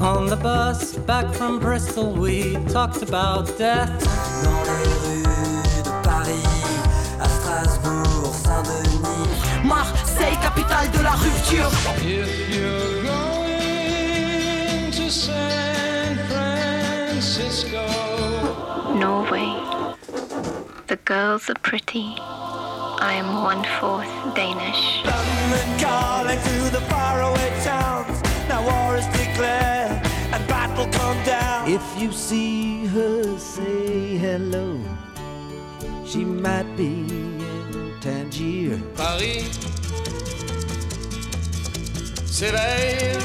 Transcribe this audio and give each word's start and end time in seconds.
On 0.00 0.26
the 0.26 0.38
bus 0.40 0.96
back 0.98 1.34
from 1.34 1.58
Bristol, 1.58 2.12
we 2.12 2.54
talked 2.68 3.02
about 3.02 3.58
death. 3.58 3.90
Dans 4.44 4.62
les 4.62 4.84
rues 5.02 5.82
de 5.82 5.90
Paris, 6.04 6.46
à 7.20 7.28
Strasbourg, 7.28 8.32
Saint-Denis. 8.32 9.66
Marseille, 9.66 10.36
capitale 10.40 10.88
de 10.92 11.02
la 11.02 11.16
rupture. 11.16 11.68
If 11.96 12.54
you're 12.54 13.02
going 13.02 14.92
to 14.92 15.10
San 15.10 16.16
Francisco, 16.28 17.84
Norway. 18.94 19.52
The 20.86 20.96
girls 21.04 21.50
are 21.50 21.58
pretty. 21.60 22.14
I 23.00 23.14
am 23.14 23.44
one 23.44 23.62
fourth 23.78 24.34
Danish. 24.34 25.04
London 25.04 25.78
calling 25.78 26.38
to 26.38 26.70
the 26.72 26.80
faraway 26.90 27.50
towns. 27.62 28.20
Now 28.48 28.62
war 28.66 28.96
is 28.96 29.06
declared 29.06 30.04
and 30.32 30.46
battle 30.48 30.86
come 30.86 31.22
down. 31.24 31.70
If 31.70 31.82
you 31.96 32.10
see 32.10 32.86
her, 32.86 33.38
say 33.38 34.16
hello. 34.16 34.80
She 36.04 36.24
might 36.24 36.66
be 36.76 37.06
in 37.06 37.94
Tangier. 38.00 38.80
Paris 38.96 39.46
s'éveille. 42.26 43.16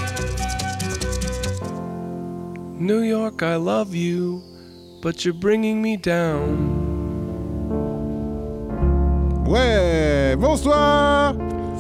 New 2.78 3.02
York, 3.02 3.42
I 3.42 3.56
love 3.56 3.96
you, 3.96 4.44
but 5.02 5.26
you're 5.26 5.34
bringing 5.34 5.82
me 5.82 5.98
down. 5.98 6.83
Ouais, 9.46 10.36
bonsoir 10.38 11.34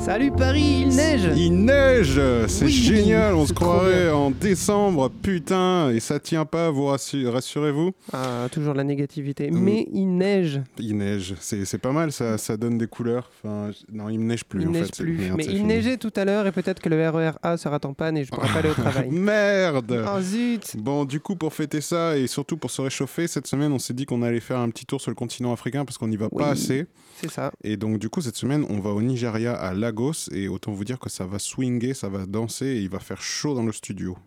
Salut 0.05 0.31
Paris, 0.31 0.81
il 0.81 0.89
neige 0.89 1.29
Il 1.37 1.63
neige 1.63 2.19
C'est 2.47 2.65
Oui, 2.65 2.71
génial, 2.71 3.35
on 3.35 3.45
se 3.45 3.53
croirait 3.53 4.11
en 4.11 4.31
décembre, 4.31 5.09
putain, 5.09 5.91
et 5.91 6.01
ça 6.01 6.19
tient 6.19 6.43
pas, 6.43 6.69
vous 6.71 6.87
rassu- 6.87 7.25
rassurez-vous. 7.27 7.91
Ah, 8.11 8.47
toujours 8.51 8.73
la 8.73 8.83
négativité. 8.83 9.49
Mais 9.49 9.87
il 9.93 10.17
neige. 10.17 10.61
Il 10.77 10.97
neige, 10.97 11.35
c'est 11.39 11.63
c'est 11.63 11.77
pas 11.77 11.93
mal, 11.93 12.11
ça, 12.11 12.37
ça 12.37 12.57
donne 12.57 12.77
des 12.77 12.87
couleurs. 12.87 13.31
Enfin, 13.43 13.71
non, 13.93 14.09
il 14.09 14.19
me 14.19 14.25
neige 14.25 14.43
plus 14.43 14.61
il 14.63 14.67
en 14.67 14.71
neige 14.71 14.87
fait. 14.87 15.03
plus. 15.03 15.17
merde, 15.17 15.35
Mais 15.37 15.45
il 15.45 15.51
fini. 15.57 15.63
neigeait 15.63 15.97
tout 15.97 16.11
à 16.17 16.25
l'heure 16.25 16.45
et 16.47 16.51
peut-être 16.51 16.81
que 16.81 16.89
le 16.89 17.09
RER 17.09 17.31
A 17.41 17.55
sera 17.55 17.79
en 17.85 17.93
panne 17.93 18.17
et 18.17 18.25
je 18.25 18.31
pourrai 18.31 18.49
pas 18.49 18.59
aller 18.59 18.69
au 18.71 18.73
travail. 18.81 19.09
Merde 19.09 20.05
Oh 20.13 20.21
zut 20.21 20.75
Bon, 20.77 21.05
du 21.05 21.21
coup, 21.21 21.37
pour 21.37 21.53
fêter 21.53 21.79
ça 21.79 22.17
et 22.17 22.27
surtout 22.27 22.57
pour 22.57 22.71
se 22.71 22.81
réchauffer, 22.81 23.27
cette 23.27 23.47
semaine, 23.47 23.71
on 23.71 23.79
s'est 23.79 23.93
dit 23.93 24.05
qu'on 24.05 24.21
allait 24.21 24.41
faire 24.41 24.59
un 24.59 24.69
petit 24.69 24.85
tour 24.85 24.99
sur 24.99 25.11
le 25.11 25.15
continent 25.15 25.53
africain 25.53 25.85
parce 25.85 25.97
qu'on 25.97 26.07
n'y 26.09 26.17
va 26.17 26.27
Oui. 26.31 26.43
pas 26.43 26.49
assez. 26.49 26.87
C'est 27.21 27.31
ça. 27.31 27.51
Et 27.63 27.77
donc, 27.77 27.99
du 27.99 28.09
coup, 28.09 28.19
cette 28.21 28.35
semaine, 28.35 28.65
on 28.69 28.79
va 28.79 28.89
au 28.89 29.01
Nigeria, 29.01 29.53
à 29.53 29.73
Lagos, 29.73 29.92
et 30.31 30.47
autant 30.47 30.71
vous 30.71 30.83
dire 30.83 30.99
que 30.99 31.09
ça 31.09 31.25
va 31.25 31.39
swinger, 31.39 31.93
ça 31.93 32.09
va 32.09 32.25
danser, 32.25 32.65
et 32.65 32.81
il 32.81 32.89
va 32.89 32.99
faire 32.99 33.21
chaud 33.21 33.55
dans 33.55 33.63
le 33.63 33.71
studio. 33.71 34.17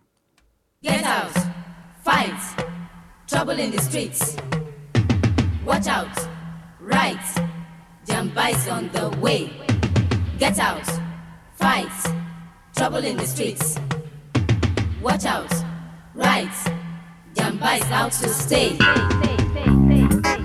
Get 0.83 1.03
out, 1.05 1.33
fight, 2.03 2.35
trouble 3.27 3.59
in 3.59 3.71
the 3.71 3.81
streets. 3.81 4.35
Watch 5.65 5.87
out, 5.87 6.07
right, 6.79 7.17
is 8.07 8.67
on 8.69 8.89
the 8.93 9.09
way. 9.19 9.51
Get 10.39 10.59
out, 10.59 10.85
fight, 11.55 11.91
trouble 12.75 13.03
in 13.03 13.17
the 13.17 13.25
streets. 13.25 13.77
Watch 15.01 15.25
out, 15.25 15.51
right, 16.15 16.49
is 17.35 17.91
out 17.91 18.11
to 18.11 18.29
stay. 18.29 18.77
Ige 19.89 20.36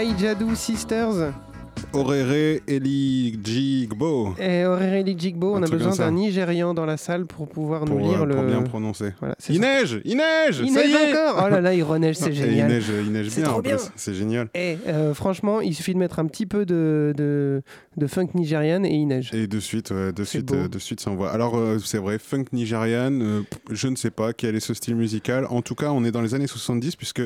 My 0.00 0.14
Jadoo 0.14 0.56
Sisters. 0.56 1.49
Orere 1.92 2.60
Eligbo. 2.68 4.34
et 4.38 4.64
Aureli 4.64 5.16
Jigbo. 5.18 5.54
Un 5.56 5.60
On 5.60 5.62
a 5.62 5.68
besoin 5.68 5.94
d'un 5.94 6.10
Nigérian 6.12 6.74
dans 6.74 6.86
la 6.86 6.96
salle 6.96 7.26
pour 7.26 7.48
pouvoir 7.48 7.84
Pour, 7.84 7.96
nous 7.98 8.08
lire 8.08 8.22
euh, 8.22 8.26
le. 8.26 8.34
pour 8.34 8.44
bien 8.44 8.62
prononcer. 8.62 9.12
Voilà, 9.20 9.34
Il 9.48 9.60
neige 9.60 10.00
Il 10.04 10.16
neige 10.16 10.62
Il 10.64 10.70
Ça 10.72 10.84
y 10.84 10.92
neige 10.92 10.94
est 10.94 11.10
encore 11.16 11.44
Oh 11.46 11.48
là 11.50 11.60
là, 11.60 11.74
il 11.74 11.82
reneige, 11.82 12.16
c'est 12.16 12.32
génial. 12.32 12.70
Il 12.70 12.74
neige, 12.74 12.84
il 13.06 13.12
neige 13.12 13.34
bien 13.34 13.44
trop 13.44 13.58
en 13.58 13.60
bien. 13.60 13.76
plus. 13.76 13.86
C'est 13.96 14.14
génial. 14.14 14.48
Et 14.54 14.76
euh, 14.86 15.14
franchement, 15.14 15.60
il 15.60 15.74
suffit 15.74 15.94
de 15.94 15.98
mettre 15.98 16.18
un 16.18 16.26
petit 16.26 16.46
peu 16.46 16.64
de, 16.64 17.12
de, 17.16 17.62
de 17.96 18.06
funk 18.06 18.28
nigériane 18.34 18.86
et 18.86 18.94
il 18.94 19.06
neige. 19.06 19.30
Et 19.34 19.46
de 19.46 19.60
suite, 19.60 19.90
ouais, 19.90 20.12
de 20.12 20.24
suite, 20.24 20.52
euh, 20.52 20.68
de 20.68 20.78
suite, 20.78 21.00
ça 21.00 21.10
envoie. 21.10 21.30
Alors, 21.30 21.56
euh, 21.56 21.78
c'est 21.84 21.98
vrai, 21.98 22.18
funk 22.18 22.44
nigériane, 22.52 23.22
euh, 23.22 23.42
je 23.70 23.88
ne 23.88 23.96
sais 23.96 24.10
pas 24.10 24.32
quel 24.32 24.54
est 24.54 24.60
ce 24.60 24.74
style 24.74 24.94
musical. 24.96 25.46
En 25.50 25.62
tout 25.62 25.74
cas, 25.74 25.90
on 25.90 26.04
est 26.04 26.12
dans 26.12 26.22
les 26.22 26.34
années 26.34 26.46
70, 26.46 26.96
puisque 26.96 27.22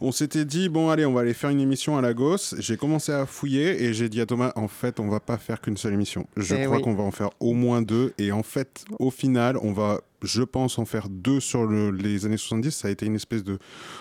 on 0.00 0.12
s'était 0.12 0.44
dit, 0.44 0.68
bon, 0.68 0.90
allez, 0.90 1.06
on 1.06 1.12
va 1.12 1.22
aller 1.22 1.34
faire 1.34 1.50
une 1.50 1.60
émission 1.60 1.96
à 1.96 2.02
Lagos. 2.02 2.54
J'ai 2.58 2.76
commencé 2.76 3.12
à 3.12 3.26
fouiller 3.26 3.77
et 3.78 3.92
j'ai 3.94 4.08
dit 4.08 4.20
à 4.20 4.26
Thomas, 4.26 4.52
en 4.56 4.68
fait, 4.68 5.00
on 5.00 5.08
va 5.08 5.20
pas 5.20 5.38
faire 5.38 5.60
qu'une 5.60 5.76
seule 5.76 5.92
émission. 5.94 6.26
Je 6.36 6.54
Eh 6.54 6.64
crois 6.64 6.76
oui. 6.78 6.82
qu'on 6.82 6.94
va 6.94 7.02
en 7.04 7.10
faire 7.10 7.30
au 7.40 7.54
moins 7.54 7.82
deux. 7.82 8.12
Et 8.18 8.32
en 8.32 8.42
fait, 8.42 8.84
au 8.98 9.10
final, 9.10 9.56
on 9.62 9.72
va, 9.72 10.00
je 10.22 10.42
pense, 10.42 10.78
en 10.78 10.84
faire 10.84 11.08
deux 11.08 11.40
sur 11.40 11.64
le- 11.66 11.90
les 11.90 12.26
années 12.26 12.36
70. 12.36 12.70
Ça 12.72 12.88
a 12.88 12.90
été 12.90 13.06
une 13.06 13.14
espèce 13.14 13.44
de. 13.44 13.58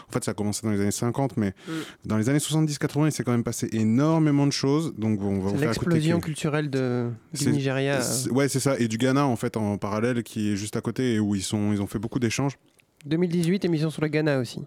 En 0.10 0.12
fait, 0.12 0.24
ça 0.24 0.32
a 0.32 0.34
commencé 0.34 0.62
dans 0.66 0.72
les 0.72 0.82
années 0.82 0.92
50, 0.92 1.38
mais 1.38 1.54
Mm. 1.68 1.72
dans 2.06 2.18
les 2.18 2.30
années 2.30 2.40
70-80, 2.40 3.06
il 3.08 3.12
s'est 3.12 3.24
quand 3.24 3.32
même 3.32 3.44
passé 3.44 3.70
énormément 3.72 4.46
de 4.48 4.52
choses. 4.52 4.94
Donc, 4.98 5.22
on 5.22 5.40
va 5.40 5.52
vous 5.52 5.58
faire 5.58 5.70
l'explosion 5.70 6.20
culturelle 6.20 6.70
de, 6.70 7.10
du 7.34 7.50
Nigeria. 7.52 8.00
Ouais, 8.32 8.48
c'est 8.50 8.60
ça. 8.60 8.78
Et 8.80 8.88
du 8.88 8.98
Ghana, 8.98 9.26
en 9.26 9.36
fait, 9.36 9.58
en 9.58 9.78
parallèle, 9.78 10.24
qui 10.24 10.52
est 10.52 10.56
juste 10.56 10.76
à 10.76 10.82
côté 10.82 11.14
et 11.16 11.20
où 11.20 11.36
ils, 11.36 11.44
sont, 11.44 11.72
ils 11.74 11.82
ont 11.82 11.88
fait 11.88 12.00
beaucoup 12.00 12.20
d'échanges. 12.20 12.58
2018, 13.06 13.64
émission 13.66 13.90
sur 13.90 14.02
le 14.02 14.08
Ghana 14.08 14.40
aussi. 14.40 14.62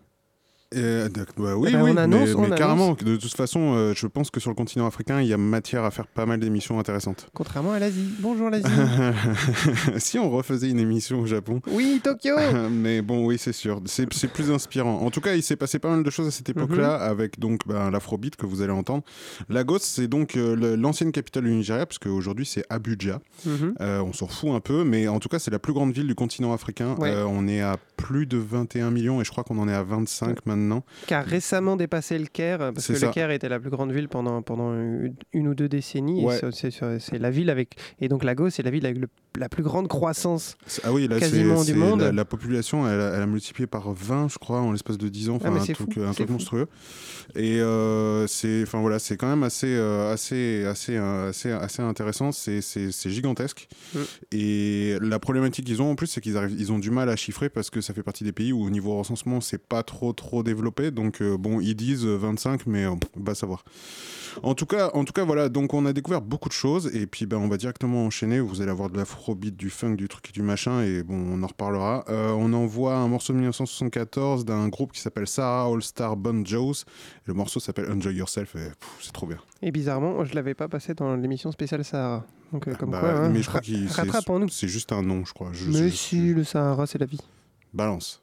Euh, 0.76 1.08
d'ac- 1.08 1.28
bah 1.36 1.56
oui, 1.56 1.70
oui, 1.74 1.90
on 1.92 1.96
annonce, 1.96 2.28
mais, 2.28 2.34
on 2.36 2.48
mais 2.48 2.56
carrément. 2.56 2.92
De 2.94 3.16
toute 3.16 3.34
façon, 3.34 3.74
euh, 3.74 3.92
je 3.96 4.06
pense 4.06 4.30
que 4.30 4.38
sur 4.38 4.50
le 4.50 4.54
continent 4.54 4.86
africain, 4.86 5.20
il 5.20 5.26
y 5.26 5.32
a 5.32 5.36
matière 5.36 5.84
à 5.84 5.90
faire 5.90 6.06
pas 6.06 6.26
mal 6.26 6.38
d'émissions 6.38 6.78
intéressantes. 6.78 7.28
Contrairement 7.34 7.72
à 7.72 7.80
l'Asie. 7.80 8.08
Bonjour 8.20 8.50
l'Asie. 8.50 8.64
si 9.98 10.18
on 10.18 10.30
refaisait 10.30 10.70
une 10.70 10.78
émission 10.78 11.20
au 11.20 11.26
Japon. 11.26 11.60
oui, 11.72 12.00
Tokyo 12.02 12.36
mais 12.70 13.02
bon, 13.02 13.26
oui, 13.26 13.36
c'est 13.36 13.52
sûr. 13.52 13.80
C'est 13.86 14.06
plus 14.32 14.50
inspirant. 14.52 15.00
En 15.00 15.10
tout 15.10 15.20
cas, 15.20 15.34
il 15.34 15.42
s'est 15.42 15.56
passé 15.56 15.78
pas 15.80 15.90
mal 15.90 16.04
de 16.04 16.10
choses 16.10 16.28
à 16.28 16.30
cette 16.30 16.48
époque-là, 16.48 16.98
Mhm. 16.98 17.10
avec 17.10 17.40
donc 17.40 17.66
ben, 17.66 17.90
l'afrobeat 17.90 18.36
que 18.36 18.46
vous 18.46 18.62
allez 18.62 18.72
entendre. 18.72 19.02
Lagos, 19.48 19.78
c'est 19.80 20.06
donc 20.06 20.36
euh, 20.36 20.76
l'ancienne 20.76 21.10
capitale 21.10 21.44
du 21.44 21.50
Nigeria, 21.50 21.84
parce 21.84 21.98
qu'aujourd'hui, 21.98 22.46
c'est 22.46 22.64
Abuja. 22.70 23.20
Mhm. 23.44 23.74
Euh, 23.80 24.00
on 24.02 24.12
s'en 24.12 24.28
fout 24.28 24.50
un 24.50 24.60
peu, 24.60 24.84
mais 24.84 25.08
en 25.08 25.18
tout 25.18 25.28
cas, 25.28 25.40
c'est 25.40 25.50
la 25.50 25.58
plus 25.58 25.72
grande 25.72 25.92
ville 25.92 26.06
du 26.06 26.14
continent 26.14 26.52
africain. 26.52 26.94
Ouais. 26.98 27.12
On 27.26 27.48
est 27.48 27.60
à 27.60 27.76
plus 27.96 28.26
de 28.26 28.38
21 28.38 28.90
millions 28.92 29.20
et 29.20 29.24
je 29.24 29.30
crois 29.30 29.42
qu'on 29.44 29.58
en 29.58 29.68
est 29.68 29.74
à 29.74 29.82
25 29.82 30.46
maintenant. 30.46 30.59
Qui 31.06 31.14
a 31.14 31.22
récemment 31.22 31.76
dépassé 31.76 32.18
le 32.18 32.26
Caire, 32.26 32.58
parce 32.58 32.84
C'est 32.86 32.92
que 32.94 32.98
ça. 32.98 33.06
le 33.06 33.12
Caire 33.12 33.30
était 33.30 33.48
la 33.48 33.58
plus 33.60 33.70
grande 33.70 33.92
ville 33.92 34.08
pendant, 34.08 34.42
pendant 34.42 34.72
une, 34.74 35.14
une 35.32 35.48
ou 35.48 35.54
deux 35.54 35.68
décennies. 35.68 36.22
et 36.22 36.26
Ouais. 36.26 36.40
c'est- 36.52 37.18
la 37.18 37.30
ville 37.30 37.50
avec. 37.50 37.76
Et 38.00 38.08
donc 38.08 38.24
Lagos, 38.24 38.50
c'est 38.50 38.62
la 38.62 38.70
ville 38.70 38.84
avec 38.86 38.98
le- 38.98 39.08
la 39.38 39.48
plus 39.48 39.62
grande 39.62 39.88
croissance. 39.88 40.56
Ah 40.84 40.92
oui, 40.92 41.06
là, 41.08 41.18
Quasiment 41.18 41.62
du 41.64 41.74
monde. 41.74 42.00
La, 42.00 42.12
la 42.12 42.24
population, 42.24 42.88
elle, 42.88 43.00
a- 43.00 43.12
elle 43.16 43.22
a 43.22 43.26
multiplié 43.26 43.66
par 43.66 43.92
20, 43.92 44.28
je 44.28 44.38
crois, 44.38 44.60
en 44.60 44.72
l'espace 44.72 44.98
de 44.98 45.08
10 45.08 45.28
ans. 45.30 45.38
Ah, 45.42 45.48
Enfin, 45.50 45.60
un 45.60 45.64
truc, 45.72 45.92
fou, 45.94 46.02
un 46.02 46.12
truc 46.12 46.26
fou. 46.26 46.32
monstrueux. 46.32 46.66
Et 47.36 47.60
euh, 47.60 48.26
c'est, 48.26 48.64
voilà, 48.64 48.98
quand 49.16 49.28
même 49.28 49.42
assez, 49.44 49.68
euh, 49.68 50.12
assez, 50.12 50.64
assez, 50.66 50.96
euh, 50.96 51.28
assez, 51.30 51.50
assez 51.52 51.82
intéressant. 51.82 52.32
C'est, 52.32 52.60
gigantesque. 53.10 53.68
Mm. 53.94 53.98
Et 54.32 54.96
la 55.00 55.18
problématique 55.18 55.64
qu'ils 55.66 55.80
ont 55.82 55.90
en 55.90 55.94
plus, 55.94 56.06
c'est 56.08 56.20
qu'ils 56.20 56.36
ils 56.58 56.72
ont 56.72 56.78
du 56.78 56.90
mal 56.90 57.08
à 57.08 57.16
chiffrer 57.16 57.48
parce 57.48 57.70
que 57.70 57.80
ça 57.80 57.94
fait 57.94 58.02
partie 58.02 58.24
des 58.24 58.32
pays 58.32 58.52
où 58.52 58.62
au 58.62 58.70
niveau 58.70 58.96
recensement, 58.98 59.40
c'est 59.40 59.58
pas 59.62 59.82
trop, 59.82 60.12
trop 60.12 60.42
développé. 60.54 60.90
Donc 60.90 61.20
euh, 61.22 61.36
bon, 61.38 61.60
ils 61.60 61.74
disent 61.74 62.04
25, 62.04 62.66
mais 62.66 62.84
euh, 62.84 62.94
va 63.16 63.34
savoir. 63.34 63.64
En 64.44 64.54
tout 64.54 64.66
cas, 64.66 64.90
en 64.94 65.04
tout 65.04 65.12
cas, 65.12 65.24
voilà. 65.24 65.48
Donc, 65.48 65.74
on 65.74 65.84
a 65.86 65.92
découvert 65.92 66.20
beaucoup 66.22 66.48
de 66.48 66.54
choses, 66.54 66.94
et 66.94 67.08
puis, 67.08 67.26
ben, 67.26 67.36
on 67.38 67.48
va 67.48 67.56
directement 67.56 68.06
enchaîner. 68.06 68.38
Vous 68.38 68.60
allez 68.62 68.70
avoir 68.70 68.88
de 68.88 68.96
l'afrobeat, 68.96 69.56
du 69.56 69.70
funk, 69.70 69.96
du 69.96 70.06
truc 70.06 70.28
et 70.28 70.32
du 70.32 70.42
machin, 70.42 70.82
et 70.82 71.02
bon, 71.02 71.16
on 71.16 71.42
en 71.42 71.46
reparlera. 71.48 72.04
Euh, 72.08 72.30
on 72.38 72.52
envoie 72.52 72.94
un 72.94 73.08
morceau 73.08 73.32
de 73.32 73.38
1974 73.38 74.44
d'un 74.44 74.68
groupe 74.68 74.92
qui 74.92 75.00
s'appelle 75.00 75.26
Sarah 75.26 75.64
All 75.66 75.82
Star 75.82 76.16
Bon 76.16 76.46
Joes. 76.46 76.84
Le 77.24 77.34
morceau 77.34 77.58
s'appelle 77.58 77.90
Enjoy 77.90 78.14
Yourself, 78.14 78.54
et 78.54 78.68
c'est 79.00 79.12
trop 79.12 79.26
bien. 79.26 79.38
Et 79.62 79.72
bizarrement, 79.72 80.24
je 80.24 80.32
l'avais 80.36 80.54
pas 80.54 80.68
passé 80.68 80.94
dans 80.94 81.16
l'émission 81.16 81.50
spéciale 81.50 81.84
Sahara. 81.84 82.24
Donc, 82.52 82.68
euh, 82.68 82.74
comme 82.76 82.90
Bah, 82.92 83.00
quoi, 83.00 83.10
hein, 83.10 83.28
mais 83.30 83.42
je 83.42 83.48
crois 83.48 83.60
qu'il 83.60 83.90
c'est- 83.90 84.00
rattrape-nous. 84.02 84.48
c'est 84.48 84.68
juste 84.68 84.92
un 84.92 85.02
nom, 85.02 85.24
je 85.24 85.32
crois. 85.32 85.50
Je, 85.52 85.68
Mais 85.70 85.88
je- 85.88 85.94
si, 85.96 86.32
le 86.34 86.44
Sahara, 86.44 86.86
c'est 86.86 86.98
la 86.98 87.06
vie. 87.06 87.20
Balance. 87.74 88.22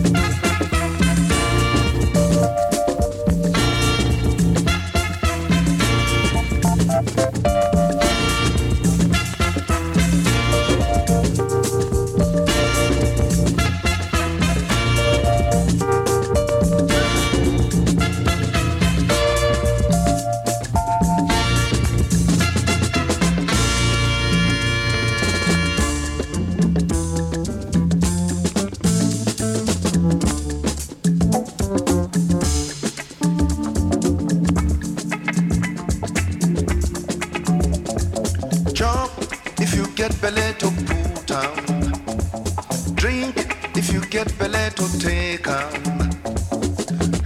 to 44.75 44.99
take 44.99 45.47
on. 45.47 45.73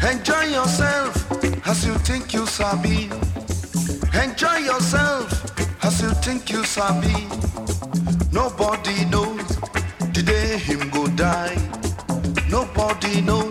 Enjoy 0.10 0.44
yourself 0.44 1.12
as 1.68 1.86
you 1.86 1.94
think 2.00 2.34
you 2.34 2.46
sabi. 2.46 3.10
Enjoy 4.24 4.58
yourself 4.58 5.28
as 5.84 6.02
you 6.02 6.10
think 6.26 6.50
you 6.50 6.64
sabi. 6.64 7.28
Nobody 8.32 9.06
knows 9.06 9.48
the 10.14 10.24
day 10.26 10.58
him 10.58 10.90
go 10.90 11.08
die. 11.08 11.58
Nobody 12.50 13.22
knows 13.22 13.45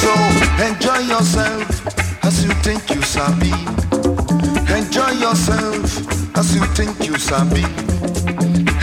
So 0.00 0.12
enjoy 0.66 1.00
yourself 1.14 2.24
as 2.24 2.44
you 2.44 2.50
think 2.66 2.88
you 2.94 3.02
sabi. 3.02 3.52
Enjoy 4.72 5.10
yourself 5.24 6.36
as 6.36 6.54
you 6.54 6.64
think 6.78 7.06
you 7.06 7.16
sabi. 7.18 7.64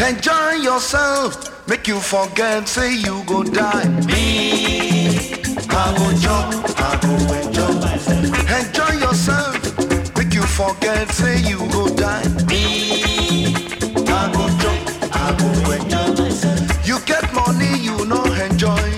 Enjoy 0.03 0.51
yourself, 0.61 1.67
make 1.67 1.87
you 1.87 1.99
forget, 1.99 2.67
say 2.67 2.93
you 2.95 3.23
go 3.25 3.43
die. 3.43 3.87
Me, 4.05 5.33
I 5.69 5.95
go 5.97 6.07
jump, 6.23 6.79
I 6.79 6.99
go 7.01 7.13
enjoy 7.33 7.73
myself. 7.79 8.25
Enjoy 8.59 8.93
yourself, 9.05 10.17
make 10.17 10.33
you 10.33 10.43
forget, 10.43 11.09
say 11.09 11.39
you 11.41 11.59
go 11.71 11.87
die. 11.95 12.27
Me, 12.49 13.55
I 13.95 14.31
go 14.33 14.43
jump, 14.61 15.15
I 15.15 15.35
go 15.39 15.71
enjoy 15.71 16.23
myself. 16.23 16.87
You 16.87 16.99
get 17.05 17.31
money, 17.33 17.77
you 17.79 18.05
no 18.05 18.21
enjoy, 18.25 18.89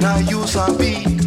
now 0.00 0.18
you 0.18 0.44
sabi. 0.46 1.21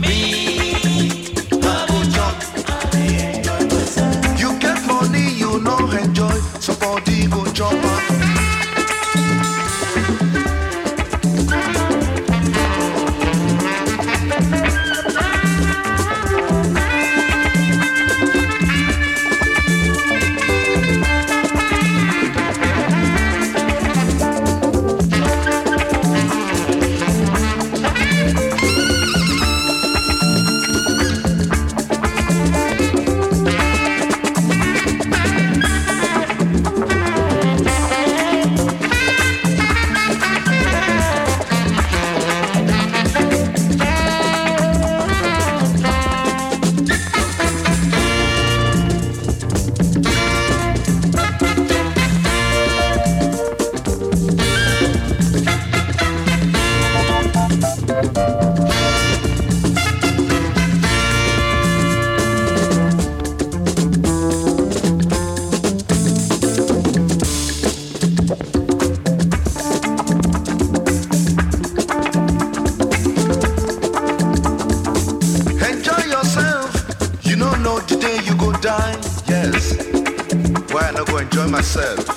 myself. 81.56 82.15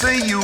see 0.00 0.24
you 0.26 0.39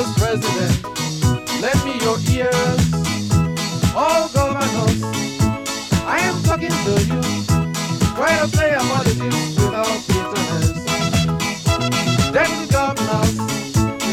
as 0.00 0.12
president. 0.14 0.74
Lend 1.60 1.80
me 1.84 1.94
your 2.00 2.18
ears, 2.32 2.84
oh, 3.94 4.02
all 4.02 4.28
governors. 4.32 5.02
I 6.16 6.18
am 6.28 6.42
talking 6.42 6.74
to 6.86 6.94
you. 7.10 7.20
Try 8.16 8.32
to 8.40 8.48
play 8.48 8.70
a 8.72 8.82
politics 8.92 9.40
without 9.60 9.96
bitterness. 10.08 10.72
Deputy 12.32 12.66
governors, 12.72 13.36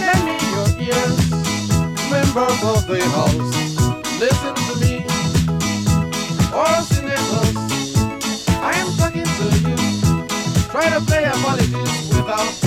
lend 0.04 0.22
me 0.28 0.36
your 0.56 0.70
ears. 0.88 1.20
Members 2.12 2.60
of 2.74 2.82
the 2.92 3.00
House, 3.16 3.52
listen 4.20 4.56
to 4.68 4.74
me. 4.84 4.94
All 6.54 6.82
senators, 6.92 7.58
I 8.60 8.74
am 8.82 8.90
talking 9.00 9.30
to 9.40 9.46
you. 9.68 9.78
Try 10.70 10.90
to 10.90 11.02
play 11.10 11.24
a 11.24 11.36
politics 11.46 12.08
without 12.14 12.67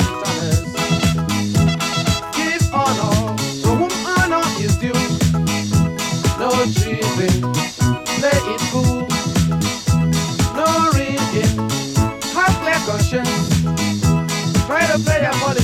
say 15.03 15.21
that 15.21 15.35
money. 15.41 15.60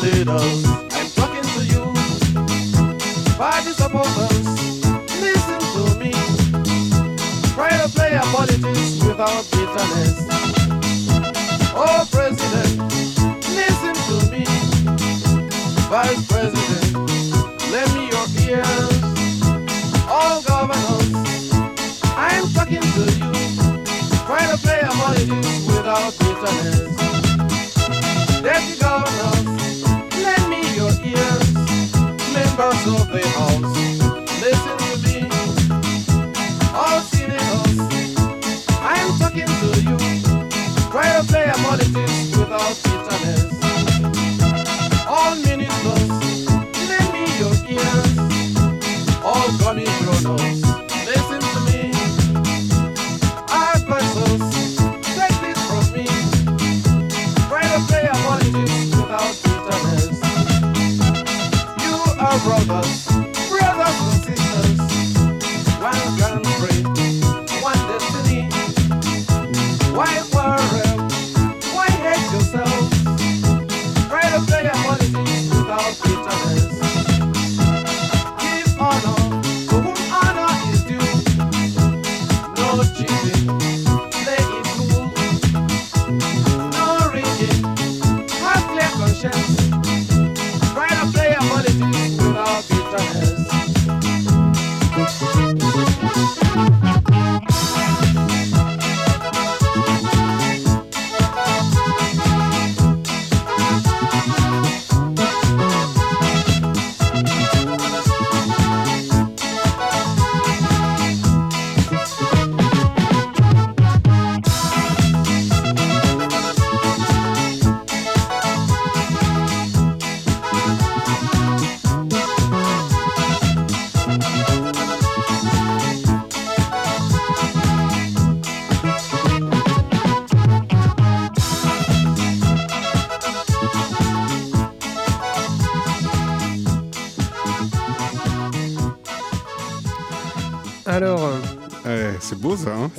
I'm 0.00 1.10
talking 1.10 1.42
to 1.42 1.64
you. 1.66 1.92
Party 3.36 3.72
supporters, 3.72 4.46
listen 5.20 5.58
to 5.74 5.98
me. 5.98 6.12
Try 7.54 7.70
to 7.82 7.88
play 7.88 8.14
without 9.04 9.44
bitterness. 9.50 10.18
Oh, 11.74 12.06
President, 12.12 12.78
listen 13.58 13.94
to 14.06 14.30
me. 14.30 14.44
Vice 15.90 16.24
President, 16.28 16.94
lend 17.72 17.92
me 17.96 18.08
your 18.14 18.26
ears. 18.46 19.02
All 20.08 20.42
governors, 20.42 21.50
I'm 22.16 22.48
talking 22.52 22.82
to 22.82 23.04
you. 23.18 23.32
Try 24.26 24.46
to 24.46 24.58
play 24.58 24.80
without 25.66 26.16
bitterness. 26.20 26.98
Members 32.58 32.86
of 32.88 33.06
the 33.12 33.22
House, 33.38 33.76
listen 34.42 34.76
to 34.82 34.94
me. 35.06 35.16
All 36.74 37.00
senators, 37.02 37.78
I'm 38.82 39.16
talking 39.16 39.46
to 39.46 39.68
you. 39.86 39.96
Try 40.90 41.06
to 41.16 41.24
play 41.28 41.46
our 41.46 41.58
politics 41.58 42.36
without 42.36 42.74
bitterness. 42.82 43.54
All 45.06 45.36
ministers, 45.36 46.10
lend 46.88 47.08
me 47.12 47.24
your 47.38 47.54
ears. 47.70 48.18
All 49.22 49.48
commissioners, 49.58 50.24
listen 50.26 50.67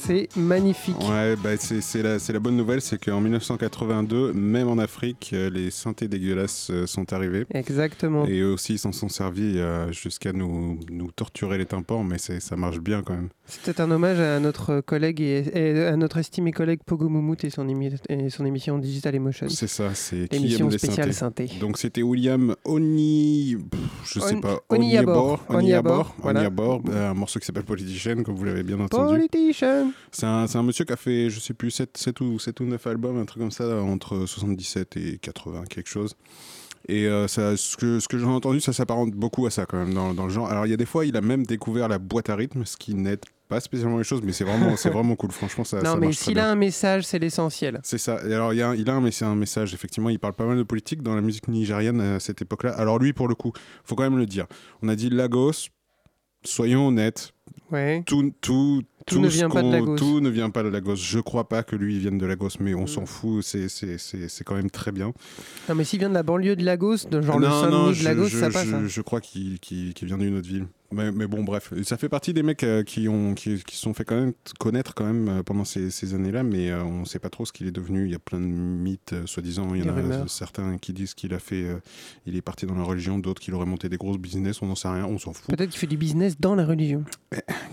c'est 0.10 0.36
magnifique. 0.36 0.98
Ouais, 1.08 1.36
bah, 1.36 1.52
c'est 1.58 2.32
la, 2.34 2.40
bonne 2.40 2.58
nouvelle, 2.58 2.82
c'est 2.82 3.04
qu'en 3.04 3.22
1982, 3.22 4.34
même 4.34 4.68
en 4.68 4.80
Afrique, 4.80 5.30
euh, 5.34 5.52
les 5.52 5.70
synthés 5.70 6.08
dégueulasses 6.08 6.70
euh, 6.72 6.88
sont 6.88 7.14
arrivés. 7.14 7.46
Exactement. 7.54 8.26
Et 8.26 8.40
eux 8.40 8.54
aussi, 8.54 8.74
ils 8.74 8.80
s'en 8.80 8.92
sont 8.92 9.10
servis 9.10 9.60
euh, 9.60 9.92
jusqu'à 9.92 10.34
nous, 10.34 10.80
nous 10.90 11.12
torturer 11.12 11.60
les 11.60 11.66
tympans, 11.68 12.04
mais 12.04 12.18
ça 12.18 12.56
marche 12.56 12.80
bien 12.80 13.04
quand 13.04 13.14
même. 13.14 13.30
C'était 13.46 13.82
un 13.82 13.90
hommage 13.92 14.20
à 14.20 14.40
notre 14.40 14.82
collègue 14.82 15.22
et, 15.22 15.44
et 15.54 15.86
à 15.86 15.96
notre 15.96 16.18
estimé 16.18 16.52
collègue 16.52 16.80
Pogo 16.86 17.10
Moumout 17.10 17.44
et 17.44 17.50
son, 17.50 17.68
émi- 17.68 18.00
et 18.10 18.30
son 18.30 18.46
émission 18.46 18.78
Digital 18.78 19.16
Emotion. 19.16 19.48
C'est 19.50 19.68
ça, 19.68 19.94
c'est 19.94 20.28
qui 20.28 20.38
Émission 20.38 20.66
aime 20.68 20.72
les 20.72 20.78
spéciale 20.78 21.14
synthé. 21.14 21.50
Donc 21.60 21.78
c'était 21.78 22.04
William 22.04 22.56
Oni... 22.66 23.58
pff, 23.70 23.80
Je 24.06 24.20
sais 24.20 24.40
pas. 24.40 24.60
Oniabor. 24.70 25.46
Oniabor. 25.50 25.56
Oniabor, 25.60 26.16
voilà. 26.22 26.40
Oniabor, 26.42 26.82
euh, 26.90 27.12
un 27.12 27.14
morceau 27.14 27.40
qui 27.40 27.46
s'appelle 27.46 27.64
Politician, 27.64 28.24
comme 28.24 28.36
vous 28.36 28.46
l'avez 28.46 28.64
bien 28.64 28.80
entendu. 28.80 29.16
Politician 29.16 29.92
C'est 30.12 30.26
un, 30.26 30.48
c'est 30.48 30.58
un 30.58 30.64
monsieur 30.64 30.86
qui 30.86 30.94
a 30.94 30.98
fait, 30.98 31.30
je 31.30 31.40
sais 31.40 31.54
plus, 31.54 31.72
7, 31.72 31.98
7 31.98 32.22
ou, 32.22 32.40
7 32.40 32.60
ou 32.60 32.66
9 32.66 32.88
albums, 32.88 33.18
un 33.18 33.26
truc 33.26 33.42
comme 33.42 33.52
ça, 33.52 33.82
entre 33.82 34.26
77 34.26 34.98
et 34.98 35.18
80, 35.18 35.64
quelque 35.70 35.90
chose. 35.90 36.16
Et 36.88 37.08
euh, 37.08 37.28
ça, 37.28 37.56
ce 37.58 37.78
que, 37.78 38.00
ce 38.00 38.08
que 38.08 38.18
j'en 38.18 38.32
ai 38.32 38.36
entendu, 38.36 38.60
ça 38.62 38.74
s'apparente 38.74 39.12
beaucoup 39.12 39.46
à 39.46 39.52
ça 39.52 39.66
quand 39.66 39.78
même 39.78 39.94
dans, 39.94 40.14
dans 40.14 40.24
le 40.26 40.32
genre. 40.32 40.50
Alors 40.50 40.66
il 40.66 40.70
y 40.70 40.74
a 40.74 40.78
des 40.78 40.86
fois, 40.86 41.06
il 41.06 41.16
a 41.18 41.22
même 41.22 41.46
découvert 41.46 41.88
la 41.88 42.00
boîte 42.00 42.30
à 42.30 42.36
rythme, 42.36 42.66
ce 42.66 42.78
qui 42.78 42.96
n'aide 42.96 43.20
pas 43.50 43.60
spécialement 43.60 43.98
les 43.98 44.04
choses, 44.04 44.22
mais 44.24 44.32
c'est 44.32 44.44
vraiment, 44.44 44.76
c'est 44.78 44.90
vraiment 44.90 45.16
cool. 45.16 45.32
Franchement, 45.32 45.64
ça, 45.64 45.78
Non, 45.84 45.94
ça 45.94 45.96
mais 45.98 46.14
s'il 46.14 46.36
bien. 46.36 46.46
a 46.46 46.52
un 46.52 46.56
message, 46.56 47.04
c'est 47.04 47.20
l'essentiel. 47.20 47.80
C'est 47.84 47.98
ça. 47.98 48.20
Et 48.28 48.34
alors, 48.34 48.54
il, 48.54 48.58
y 48.58 48.62
a 48.62 48.70
un, 48.70 48.76
il 48.76 48.88
a 48.90 48.94
un, 48.94 49.02
mais 49.02 49.12
c'est 49.12 49.26
un 49.26 49.36
message, 49.36 49.74
effectivement. 49.74 50.10
Il 50.10 50.20
parle 50.20 50.34
pas 50.34 50.46
mal 50.46 50.58
de 50.58 50.64
politique 50.64 51.02
dans 51.02 51.16
la 51.16 51.22
musique 51.22 51.48
nigériane 51.48 52.00
à 52.00 52.20
cette 52.20 52.42
époque-là. 52.44 52.72
Alors, 52.74 53.00
lui, 53.00 53.12
pour 53.12 53.28
le 53.28 53.36
coup, 53.36 53.52
faut 53.84 53.96
quand 53.96 54.04
même 54.04 54.20
le 54.20 54.28
dire. 54.28 54.46
On 54.84 54.88
a 54.88 54.96
dit 54.96 55.10
Lagos, 55.10 55.70
soyons 56.44 56.88
honnêtes. 56.88 57.34
Ouais. 57.72 58.04
Tout, 58.06 58.32
tout, 58.40 58.84
Tout 59.10 59.20
ne 59.20 59.28
vient 59.28 59.50
pas 59.50 59.62
de 59.64 59.72
Lagos. 59.72 59.96
Tout 59.98 60.20
ne 60.22 60.30
vient 60.30 60.50
pas 60.50 60.64
de 60.64 60.70
Lagos. 60.70 60.96
Je 60.96 61.20
crois 61.20 61.48
pas 61.50 61.64
que 61.64 61.76
lui 61.76 61.96
il 61.96 62.00
vienne 62.00 62.18
de 62.18 62.26
Lagos, 62.26 62.50
mais 62.60 62.74
Mm. 62.74 62.80
on 62.80 62.88
s'en 62.88 63.06
fout. 63.06 63.44
C'est- 63.44 64.44
quand 64.46 64.56
même 64.56 64.70
très 64.72 64.92
bien. 64.92 65.14
Non, 65.68 65.76
mais 65.76 65.84
s'il 65.84 66.00
vient 66.00 66.10
de 66.10 66.14
la 66.14 66.24
banlieue 66.24 66.56
de 66.56 66.64
Lagos, 66.64 66.98
de 67.10 67.22
genre 67.22 67.40
le 67.40 67.48
non, 67.48 67.92
je, 67.94 68.00
de 68.00 68.06
Lagos, 68.06 68.26
je- 68.28 68.38
ça 68.38 68.50
passe. 68.50 68.68
je- 68.68 68.76
hein. 68.76 68.84
je 68.88 69.02
crois 69.02 69.22
qu'il 69.22 69.60
vient 70.04 70.18
d'une 70.18 70.38
autre 70.38 70.48
ville. 70.48 70.68
Mais, 70.92 71.12
mais 71.12 71.28
bon, 71.28 71.44
bref, 71.44 71.72
ça 71.84 71.98
fait 71.98 72.10
partie 72.10 72.34
des 72.34 72.42
mecs 72.42 72.64
euh, 72.64 72.82
qui 72.82 73.08
ont 73.08 73.36
qui, 73.36 73.64
qui 73.64 73.76
se 73.76 73.82
sont 73.84 73.94
fait 73.94 74.04
quand 74.06 74.16
même 74.16 74.34
connaître 74.60 74.96
quand 74.96 75.06
même 75.06 75.30
euh, 75.30 75.44
pendant 75.44 75.64
ces, 75.64 75.92
ces 75.92 76.16
années-là, 76.16 76.42
mais 76.42 76.72
euh, 76.72 76.84
on 76.84 77.02
ne 77.02 77.06
sait 77.06 77.20
pas 77.20 77.30
trop 77.30 77.46
ce 77.46 77.54
qu'il 77.54 77.68
est 77.68 77.72
devenu. 77.72 78.06
Il 78.06 78.12
y 78.12 78.16
a 78.16 78.20
plein 78.20 78.40
de 78.40 78.46
mythes, 78.46 79.14
soi-disant. 79.28 79.76
Il 79.76 79.86
y 79.86 79.90
en 79.90 79.96
a 79.96 80.28
certains 80.28 80.80
qui 80.80 80.92
disent 80.94 81.14
qu'il 81.14 81.36
a 81.36 81.40
fait, 81.40 81.68
il 82.26 82.36
est 82.36 82.42
parti 82.42 82.66
dans 82.66 82.74
la 82.74 82.84
religion, 82.84 83.20
d'autres 83.20 83.40
qu'il 83.40 83.54
aurait 83.54 83.68
monté 83.68 83.88
des 83.88 83.98
grosses 83.98 84.18
business. 84.18 84.64
On 84.64 84.66
n'en 84.66 84.74
sait 84.76 84.88
rien, 84.88 85.06
on 85.06 85.20
s'en 85.20 85.34
fout. 85.34 85.56
Peut-être 85.56 85.70
qu'il 85.70 85.80
fait 85.80 85.86
du 85.86 85.98
business 85.98 86.40
dans 86.40 86.56
la 86.56 86.66
religion. 86.66 87.04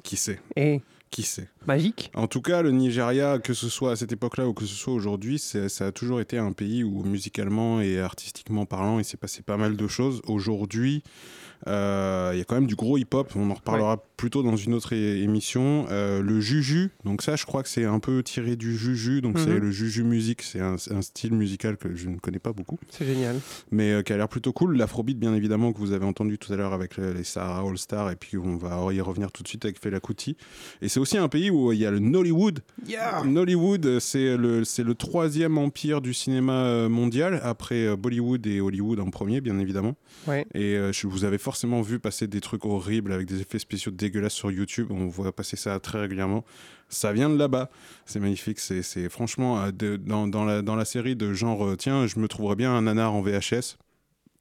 Qui 0.03 0.17
sait? 0.17 0.39
Et 0.57 0.83
Qui 1.11 1.23
sait 1.23 1.49
magique. 1.67 2.11
En 2.15 2.27
tout 2.27 2.43
cas, 2.43 2.63
le 2.63 2.71
Nigeria, 2.73 3.39
que 3.39 3.55
ce 3.55 3.69
soit 3.69 3.93
à 3.93 3.97
cette 3.97 4.13
époque-là 4.13 4.47
ou 4.49 4.55
que 4.55 4.67
ce 4.67 4.75
soit 4.75 4.93
aujourd'hui, 4.93 5.39
ça 5.39 5.87
a 5.87 5.93
toujours 5.93 6.21
été 6.21 6.37
un 6.39 6.53
pays 6.53 6.85
où 6.85 7.05
musicalement 7.05 7.81
et 7.81 8.01
artistiquement 8.01 8.67
parlant, 8.67 8.99
il 8.99 9.05
s'est 9.05 9.17
passé 9.17 9.43
pas 9.43 9.57
mal 9.57 9.77
de 9.77 9.87
choses. 9.89 10.21
Aujourd'hui, 10.27 11.03
euh, 11.67 12.31
il 12.35 12.39
y 12.39 12.41
a 12.41 12.45
quand 12.45 12.55
même 12.57 12.67
du 12.67 12.75
gros 12.77 12.97
hip-hop. 12.99 13.33
On 13.37 13.51
en 13.51 13.55
reparlera 13.55 14.03
plus 14.17 14.31
tôt 14.31 14.43
dans 14.43 14.57
une 14.57 14.73
autre 14.75 14.93
émission. 14.93 15.87
Euh, 15.91 16.23
le 16.23 16.41
Juju, 16.41 16.91
donc 17.05 17.23
ça, 17.23 17.37
je 17.37 17.45
crois 17.45 17.63
que 17.63 17.69
c'est 17.69 17.85
un 17.85 17.99
peu 17.99 18.23
tiré 18.23 18.57
du 18.57 18.77
Juju. 18.77 19.21
Donc 19.21 19.39
c'est 19.39 19.51
Mhm. 19.51 19.59
le 19.59 19.71
Juju 19.71 20.05
musique. 20.05 20.43
C'est 20.43 20.61
un, 20.61 20.77
un 20.91 21.03
style 21.03 21.35
musical 21.35 21.77
que 21.77 21.95
je 21.95 22.09
ne 22.09 22.19
connais 22.19 22.39
pas 22.39 22.53
beaucoup, 22.53 22.79
C'est 22.91 23.05
génial. 23.07 23.37
mais 23.71 23.93
euh, 23.93 24.03
qui 24.03 24.13
a 24.13 24.17
l'air 24.17 24.29
plutôt 24.29 24.53
cool. 24.53 24.77
L'afrobeat, 24.77 25.19
bien 25.19 25.35
évidemment, 25.35 25.73
que 25.73 25.79
vous 25.79 25.93
avez 25.93 26.05
entendu 26.07 26.39
tout 26.39 26.53
à 26.53 26.57
l'heure 26.57 26.73
avec 26.73 26.97
le- 26.97 27.13
les 27.13 27.25
Sahara 27.25 27.69
All 27.69 27.77
Star, 27.79 28.11
et 28.11 28.17
puis 28.17 28.39
on 28.39 28.57
va 28.57 28.93
y 28.93 29.01
revenir 29.01 29.31
tout 29.33 29.43
de 29.43 29.49
suite 29.49 29.65
avec 29.65 29.81
Fela 29.81 30.01
Kuti. 30.01 30.37
Et 30.83 30.89
c'est 30.89 31.01
aussi 31.01 31.19
un 31.19 31.29
pays 31.29 31.51
où 31.51 31.73
il 31.73 31.79
y 31.79 31.87
a 31.87 31.91
le 31.91 31.99
Nollywood. 31.99 32.61
Nollywood, 33.25 33.99
c'est 33.99 34.37
le, 34.37 34.65
c'est 34.65 34.83
le 34.83 34.95
troisième 34.95 35.59
empire 35.59 36.01
du 36.01 36.15
cinéma 36.15 36.89
mondial, 36.89 37.41
après 37.43 37.97
Bollywood 37.97 38.47
et 38.47 38.61
Hollywood 38.61 39.01
en 39.01 39.11
premier, 39.11 39.41
bien 39.41 39.59
évidemment. 39.59 39.95
Ouais. 40.27 40.47
Et 40.55 40.77
je- 40.93 41.07
vous 41.07 41.25
avez 41.25 41.39
forcément 41.47 41.81
vu 41.81 42.01
passer 42.01 42.27
des 42.27 42.41
trucs 42.41 42.65
horribles 42.65 43.13
avec 43.13 43.29
des 43.29 43.41
effets 43.41 43.61
spéciaux 43.61 43.93
dégueulasses 43.93 44.35
sur 44.35 44.51
YouTube. 44.51 44.89
On 44.91 45.07
voit 45.07 45.31
passer 45.31 45.57
ça 45.57 45.79
très 45.79 46.01
régulièrement. 46.01 46.45
Ça 46.89 47.13
vient 47.13 47.31
de 47.31 47.37
là-bas. 47.37 47.71
C'est 48.05 48.19
magnifique. 48.19 48.59
C'est 48.59 49.09
franchement 49.09 49.63
euh, 49.63 49.71
de- 49.71 49.95
dans, 49.97 50.27
dans 50.27 50.45
la, 50.45 50.63
dans 50.63 50.75
la 50.75 50.85
série 50.85 51.15
de 51.15 51.33
genre, 51.35 51.65
euh, 51.65 51.77
tiens, 51.77 52.09
je 52.09 52.19
me 52.19 52.27
trouverais 52.27 52.57
bien 52.57 52.73
un 52.75 52.83
nanar 52.83 53.15
en 53.15 53.23
VHS. 53.23 53.77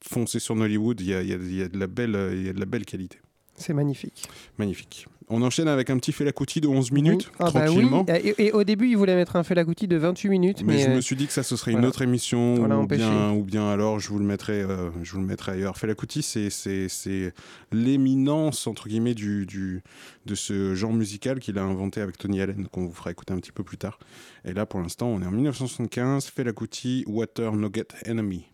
Foncez 0.01 0.39
sur 0.39 0.55
Nollywood, 0.55 0.99
il 0.99 1.07
y 1.07 1.13
a, 1.13 1.21
y 1.21 1.33
a 1.61 1.67
de 1.67 1.77
la 1.77 1.85
belle, 1.85 2.15
euh, 2.15 2.35
il 2.35 2.43
y 2.47 2.49
a 2.49 2.53
de 2.53 2.59
la 2.59 2.65
belle 2.65 2.85
qualité. 2.85 3.19
C'est 3.55 3.73
magnifique. 3.75 4.27
Magnifique. 4.57 5.05
On 5.27 5.41
enchaîne 5.41 5.67
avec 5.67 5.89
un 5.89 5.97
petit 5.97 6.11
Fela 6.11 6.31
Kuti 6.31 6.61
de 6.61 6.67
11 6.67 6.91
minutes, 6.91 7.31
Ah 7.39 7.49
bah 7.51 7.61
oui. 7.61 7.65
tranquillement. 7.65 8.05
Et, 8.07 8.47
et 8.47 8.51
au 8.51 8.63
début, 8.63 8.89
il 8.89 8.97
voulait 8.97 9.15
mettre 9.15 9.35
un 9.35 9.43
Fela 9.43 9.65
Kuti 9.65 9.87
de 9.87 9.97
28 9.97 10.29
minutes. 10.29 10.63
Mais, 10.63 10.75
Mais, 10.75 10.79
je 10.83 10.89
euh, 10.89 10.95
me 10.95 11.01
suis 11.01 11.15
dit 11.15 11.25
que 11.25 11.33
ça, 11.33 11.41
ce 11.41 11.55
serait 11.55 11.71
une 11.71 11.85
autre 11.85 12.01
émission, 12.03 12.55
ou 12.55 12.85
bien, 12.87 13.31
ou 13.31 13.43
bien 13.43 13.69
alors 13.69 13.99
je 13.99 14.09
vous 14.09 14.19
le 14.19 14.25
mettrai, 14.25 14.61
euh, 14.61 14.91
je 15.01 15.13
vous 15.13 15.19
le 15.19 15.25
mettrai 15.25 15.53
ailleurs. 15.53 15.77
Fela 15.77 15.95
Kuti, 15.95 16.21
c'est, 16.21 17.33
l'éminence 17.71 18.67
entre 18.67 18.87
guillemets 18.87 19.15
du, 19.15 19.45
du, 19.45 19.81
de 20.25 20.35
ce 20.35 20.75
genre 20.75 20.93
musical 20.93 21.39
qu'il 21.39 21.57
a 21.57 21.63
inventé 21.63 22.01
avec 22.01 22.17
Tony 22.17 22.41
Allen, 22.41 22.67
qu'on 22.67 22.85
vous 22.85 22.93
fera 22.93 23.11
écouter 23.11 23.33
un 23.33 23.37
petit 23.37 23.51
peu 23.51 23.63
plus 23.63 23.77
tard. 23.77 23.97
Et 24.43 24.53
là, 24.53 24.65
pour 24.65 24.79
l'instant, 24.79 25.07
on 25.07 25.21
est 25.21 25.25
en 25.25 25.31
1975. 25.31 26.27
Fela 26.27 26.53
Kuti, 26.53 27.03
Water 27.07 27.53
Nugget 27.53 27.87
Enemy. 28.05 28.45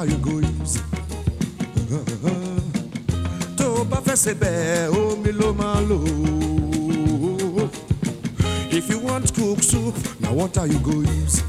ka 0.00 0.06
egoísmo. 0.06 0.82
Tó 3.56 3.84
bá 3.90 3.98
fẹ́ 4.06 4.16
ṣe 4.22 4.32
bẹ́ẹ̀ 4.40 4.88
omi 5.00 5.30
ló 5.38 5.48
máa. 5.60 5.80
If 8.78 8.88
you 8.90 8.98
want 9.00 9.34
cook 9.34 9.62
soup, 9.62 9.94
now 10.20 10.32
what 10.32 10.56
are 10.58 10.66
you 10.66 10.78
go 10.78 10.92
use. 11.22 11.42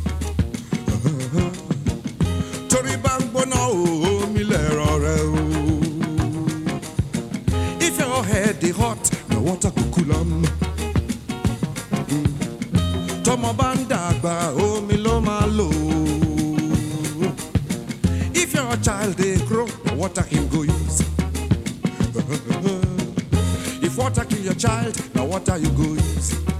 water 20.12 20.30
him 20.30 20.48
go 20.50 20.64
use. 20.64 21.00
if 23.82 23.98
water 23.98 24.26
kill 24.26 24.40
your 24.40 24.56
child, 24.56 25.16
now 25.16 25.26
water 25.26 25.58
you 25.58 25.70
go 25.70 25.84
use. 25.84 26.51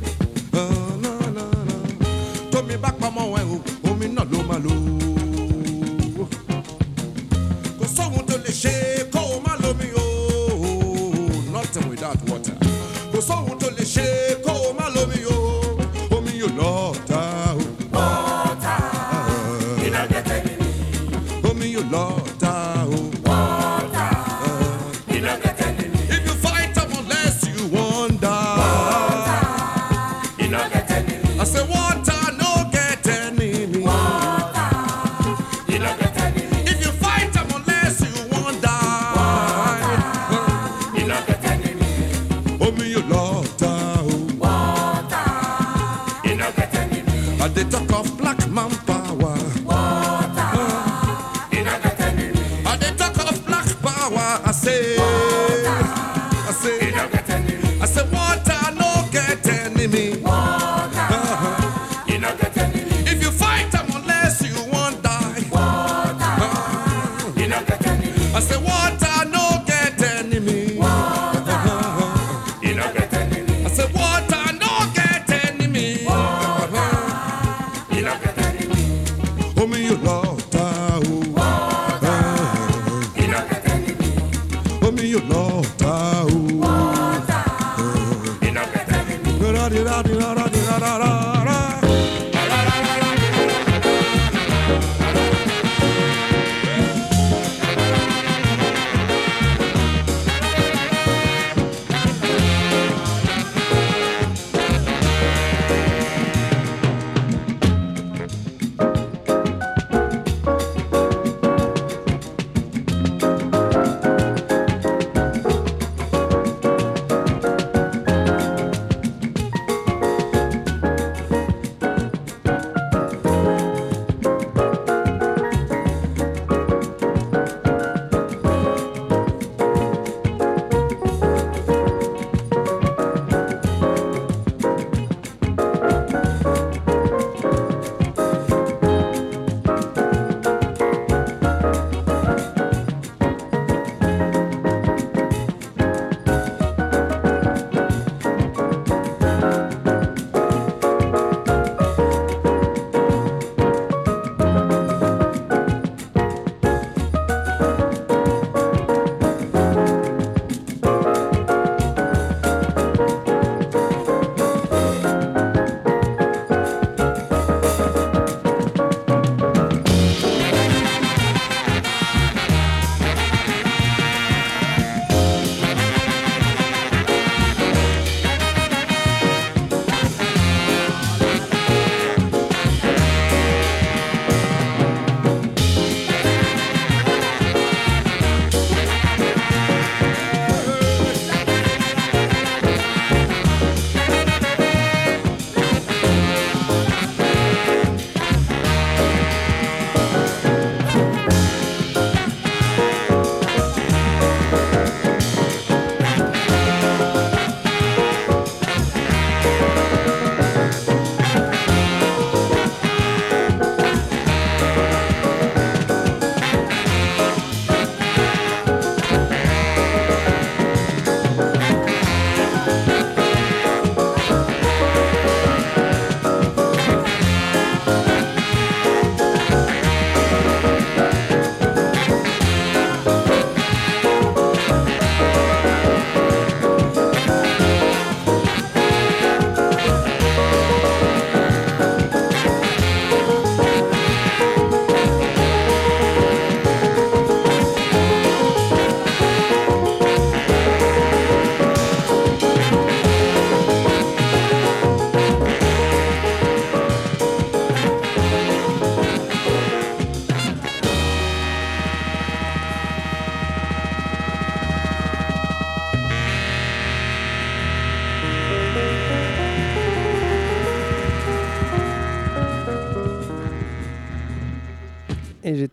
you. 79.92 80.21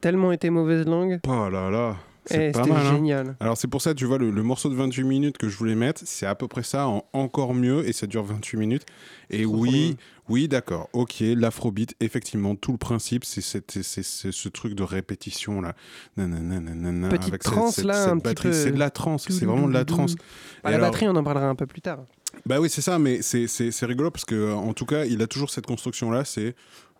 Tellement 0.00 0.32
été 0.32 0.50
mauvaise 0.50 0.86
langue. 0.86 1.20
Oh 1.28 1.48
là 1.50 1.70
là, 1.70 1.96
c'est 2.26 2.52
pas 2.52 2.64
mal. 2.66 2.86
hein. 2.86 2.94
génial. 2.94 3.36
Alors 3.40 3.56
c'est 3.56 3.68
pour 3.68 3.80
ça, 3.82 3.94
tu 3.94 4.04
vois, 4.04 4.18
le, 4.18 4.30
le 4.30 4.42
morceau 4.42 4.68
de 4.68 4.74
28 4.74 5.04
minutes 5.04 5.38
que 5.38 5.48
je 5.48 5.56
voulais 5.56 5.74
mettre, 5.74 6.02
c'est 6.04 6.26
à 6.26 6.34
peu 6.34 6.46
près 6.48 6.62
ça, 6.62 6.86
en 6.88 7.04
encore 7.12 7.54
mieux, 7.54 7.88
et 7.88 7.92
ça 7.92 8.06
dure 8.06 8.24
28 8.24 8.56
minutes. 8.58 8.86
Et 9.30 9.44
oui, 9.46 9.96
oui, 10.28 10.46
d'accord, 10.48 10.88
ok, 10.92 11.16
l'afrobeat, 11.20 11.94
effectivement, 12.00 12.54
tout 12.54 12.72
le 12.72 12.78
principe, 12.78 13.24
c'est 13.24 13.40
ce 13.42 14.48
truc 14.48 14.74
de 14.74 14.82
répétition 14.82 15.60
là. 15.62 15.74
Nanana, 16.16 16.60
nanana, 16.60 17.08
Petite 17.08 17.28
avec 17.28 17.42
cette- 17.42 17.52
trance, 17.52 17.76
cette- 17.76 17.84
là, 17.86 17.94
cette 17.94 18.12
un 18.12 18.18
petit 18.18 18.22
batterie. 18.24 18.48
peu- 18.50 18.54
C'est 18.54 18.72
de 18.72 18.78
la 18.78 18.90
trance, 18.90 19.26
c'est 19.28 19.44
vraiment 19.46 19.68
de 19.68 19.72
la 19.72 19.84
trance. 19.84 20.14
Bah, 20.16 20.70
la 20.70 20.76
alors- 20.76 20.90
batterie, 20.90 21.08
on 21.08 21.16
en 21.16 21.24
parlera 21.24 21.46
un 21.48 21.54
peu 21.54 21.66
plus 21.66 21.80
tard. 21.80 22.00
bah 22.46 22.60
oui, 22.60 22.68
c'est 22.68 22.82
ça, 22.82 22.98
mais 22.98 23.22
c'est- 23.22 23.46
rigolo 23.86 24.10
parce 24.10 24.24
que, 24.26 24.52
en 24.52 24.74
tout 24.74 24.84
cas, 24.86 25.04
il 25.06 25.22
a 25.22 25.26
toujours 25.26 25.48
cette 25.50 25.66
construction-là. 25.66 26.24
C'est 26.26 26.54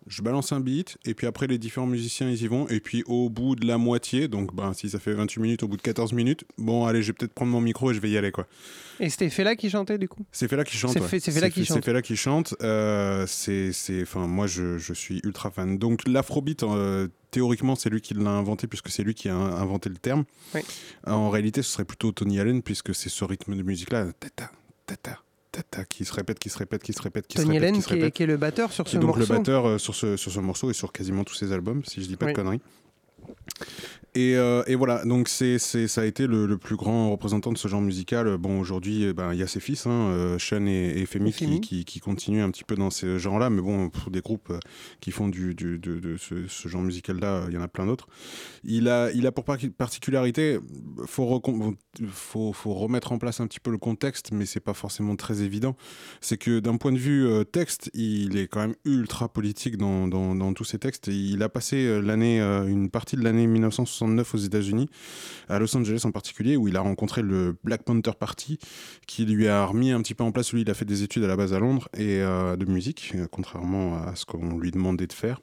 je 0.07 0.21
balance 0.21 0.51
un 0.51 0.59
beat, 0.59 0.97
et 1.05 1.13
puis 1.13 1.27
après, 1.27 1.47
les 1.47 1.57
différents 1.57 1.87
musiciens, 1.87 2.29
ils 2.29 2.41
y 2.41 2.47
vont, 2.47 2.67
et 2.67 2.79
puis 2.79 3.03
au 3.07 3.29
bout 3.29 3.55
de 3.55 3.65
la 3.65 3.77
moitié, 3.77 4.27
donc 4.27 4.53
ben, 4.55 4.73
si 4.73 4.89
ça 4.89 4.99
fait 4.99 5.13
28 5.13 5.41
minutes, 5.41 5.63
au 5.63 5.67
bout 5.67 5.77
de 5.77 5.81
14 5.81 6.13
minutes, 6.13 6.45
bon, 6.57 6.85
allez, 6.85 7.01
je 7.01 7.07
vais 7.07 7.13
peut-être 7.13 7.33
prendre 7.33 7.51
mon 7.51 7.61
micro 7.61 7.91
et 7.91 7.93
je 7.93 7.99
vais 7.99 8.09
y 8.09 8.17
aller, 8.17 8.31
quoi. 8.31 8.47
Et 8.99 9.09
c'était 9.09 9.29
Fela 9.29 9.55
qui 9.55 9.69
chantait 9.69 9.97
du 9.97 10.09
coup? 10.09 10.25
C'est 10.31 10.49
Fela 10.49 10.63
qui 10.65 10.75
chante. 10.75 10.91
C'est 10.91 10.99
ouais. 10.99 11.07
Fela 11.07 11.49
qui 11.49 11.65
chante. 11.65 11.77
C'est 11.77 11.85
Fela 11.85 12.01
qui 12.01 12.15
chante. 12.17 12.55
Euh, 12.61 13.25
c'est, 13.27 13.71
enfin, 14.01 14.27
moi, 14.27 14.45
je, 14.45 14.77
je 14.77 14.93
suis 14.93 15.21
ultra 15.23 15.51
fan. 15.51 15.77
Donc, 15.77 16.05
l'afrobeat, 16.05 16.63
euh, 16.63 17.07
théoriquement, 17.31 17.75
c'est 17.75 17.89
lui 17.89 18.01
qui 18.01 18.13
l'a 18.13 18.31
inventé, 18.31 18.67
puisque 18.67 18.89
c'est 18.89 19.03
lui 19.03 19.13
qui 19.13 19.29
a 19.29 19.35
inventé 19.35 19.89
le 19.89 19.95
terme. 19.95 20.25
Oui. 20.53 20.61
En 21.07 21.29
réalité, 21.29 21.61
ce 21.61 21.71
serait 21.71 21.85
plutôt 21.85 22.11
Tony 22.11 22.39
Allen, 22.39 22.61
puisque 22.61 22.93
c'est 22.93 23.09
ce 23.09 23.23
rythme 23.23 23.55
de 23.55 23.63
musique-là, 23.63 24.07
tata, 24.19 24.51
tata, 24.85 25.19
tata, 25.19 25.19
qui 25.89 26.05
se 26.05 26.13
répète, 26.13 26.39
qui 26.39 26.49
se 26.49 26.57
répète, 26.57 26.83
qui 26.83 26.93
se 26.93 27.01
répète, 27.01 27.27
qui 27.27 27.37
Tony 27.37 27.47
se 27.47 27.51
répète, 27.53 27.89
Allen 27.91 28.11
qui 28.11 28.23
est, 28.23 28.25
le 28.27 28.37
batteur 28.37 28.71
sur 28.71 28.87
ce 28.87 28.97
donc 28.97 29.17
morceau. 29.17 29.33
le 29.33 29.39
batteur 29.39 29.67
euh, 29.67 29.77
sur, 29.77 29.95
ce, 29.95 30.15
sur 30.17 30.31
ce 30.31 30.39
morceau 30.39 30.69
et 30.69 30.73
sur 30.73 30.91
quasiment 30.91 31.23
tous 31.23 31.33
ses 31.35 31.51
albums, 31.51 31.83
si 31.85 32.01
je 32.01 32.07
dis 32.07 32.15
pas 32.17 32.27
Oui. 32.27 32.33
de 32.33 32.35
conneries. 32.37 32.61
Et, 34.15 34.35
euh, 34.35 34.63
et 34.65 34.73
voilà, 34.73 35.05
donc 35.05 35.29
c'est, 35.29 35.59
ça 35.59 36.01
a 36.01 36.05
été 36.05 36.25
le, 36.25 36.47
le 36.47 36.57
plus 36.57 36.75
grand 36.75 37.11
représentant 37.11 37.51
de 37.51 37.57
ce 37.59 37.67
genre 37.67 37.79
musical. 37.81 38.37
Bon, 38.37 38.59
aujourd'hui, 38.59 39.03
eh 39.03 39.13
ben, 39.13 39.33
il 39.33 39.39
y 39.39 39.43
a 39.43 39.47
ses 39.47 39.59
fils, 39.59 39.85
hein, 39.85 39.91
euh, 39.91 40.39
Sean 40.39 40.65
et, 40.65 40.93
et 40.97 41.05
Femi, 41.05 41.31
qui, 41.31 41.61
qui, 41.61 41.85
qui 41.85 41.99
continuent 41.99 42.41
un 42.41 42.49
petit 42.49 42.63
peu 42.63 42.75
dans 42.75 42.89
ce 42.89 43.19
genre-là. 43.19 43.51
Mais 43.51 43.61
bon, 43.61 43.89
pour 43.89 44.09
des 44.09 44.21
groupes 44.21 44.49
euh, 44.49 44.59
qui 44.99 45.11
font 45.11 45.27
du, 45.27 45.53
du- 45.53 45.77
de, 45.77 45.99
de 45.99 46.17
ce, 46.17 46.47
ce 46.47 46.67
genre 46.67 46.81
musical-là, 46.81 47.43
il 47.49 47.53
y 47.53 47.57
en 47.57 47.61
a 47.61 47.67
plein 47.67 47.85
d'autres. 47.85 48.07
Il 48.63 48.89
a, 48.89 49.11
il 49.11 49.27
a 49.27 49.31
pour 49.31 49.43
par- 49.43 49.57
particularité, 49.77 50.57
faut, 51.05 51.25
recon- 51.25 51.75
faut, 52.11 52.51
faut 52.51 52.73
remettre 52.73 53.11
en 53.11 53.19
place 53.19 53.39
un 53.41 53.47
petit 53.47 53.59
peu 53.59 53.69
le 53.69 53.77
contexte, 53.77 54.31
mais 54.31 54.47
c'est 54.47 54.59
pas 54.59 54.73
forcément 54.73 55.15
très 55.17 55.43
évident. 55.43 55.75
C'est 56.19 56.37
que 56.37 56.59
d'un 56.59 56.77
point 56.77 56.91
de 56.91 56.97
vue 56.97 57.27
euh, 57.27 57.43
texte, 57.43 57.91
il 57.93 58.37
est 58.37 58.47
quand 58.47 58.61
même 58.61 58.75
ultra 58.85 59.29
politique 59.29 59.77
dans, 59.77 60.07
dans, 60.07 60.33
dans 60.33 60.51
tous 60.53 60.65
ses 60.65 60.79
textes. 60.79 61.07
Il 61.07 61.43
a 61.43 61.49
passé 61.49 62.01
l'année, 62.01 62.41
euh, 62.41 62.65
une 62.65 62.89
partie 62.89 63.17
de 63.17 63.18
l'année 63.23 63.47
1969 63.47 64.35
aux 64.35 64.37
États-Unis, 64.37 64.89
à 65.47 65.59
Los 65.59 65.75
Angeles 65.75 66.01
en 66.05 66.11
particulier, 66.11 66.57
où 66.57 66.67
il 66.67 66.77
a 66.77 66.81
rencontré 66.81 67.21
le 67.21 67.55
Black 67.63 67.83
Panther 67.83 68.11
Party, 68.19 68.59
qui 69.07 69.25
lui 69.25 69.47
a 69.47 69.65
remis 69.65 69.91
un 69.91 70.01
petit 70.01 70.15
peu 70.15 70.23
en 70.23 70.31
place. 70.31 70.53
Lui, 70.53 70.61
il 70.61 70.69
a 70.69 70.73
fait 70.73 70.85
des 70.85 71.03
études 71.03 71.23
à 71.23 71.27
la 71.27 71.35
base 71.35 71.53
à 71.53 71.59
Londres 71.59 71.89
et 71.95 72.21
euh, 72.21 72.55
de 72.55 72.65
musique, 72.65 73.13
euh, 73.15 73.27
contrairement 73.29 73.97
à 74.03 74.15
ce 74.15 74.25
qu'on 74.25 74.57
lui 74.57 74.71
demandait 74.71 75.07
de 75.07 75.13
faire. 75.13 75.41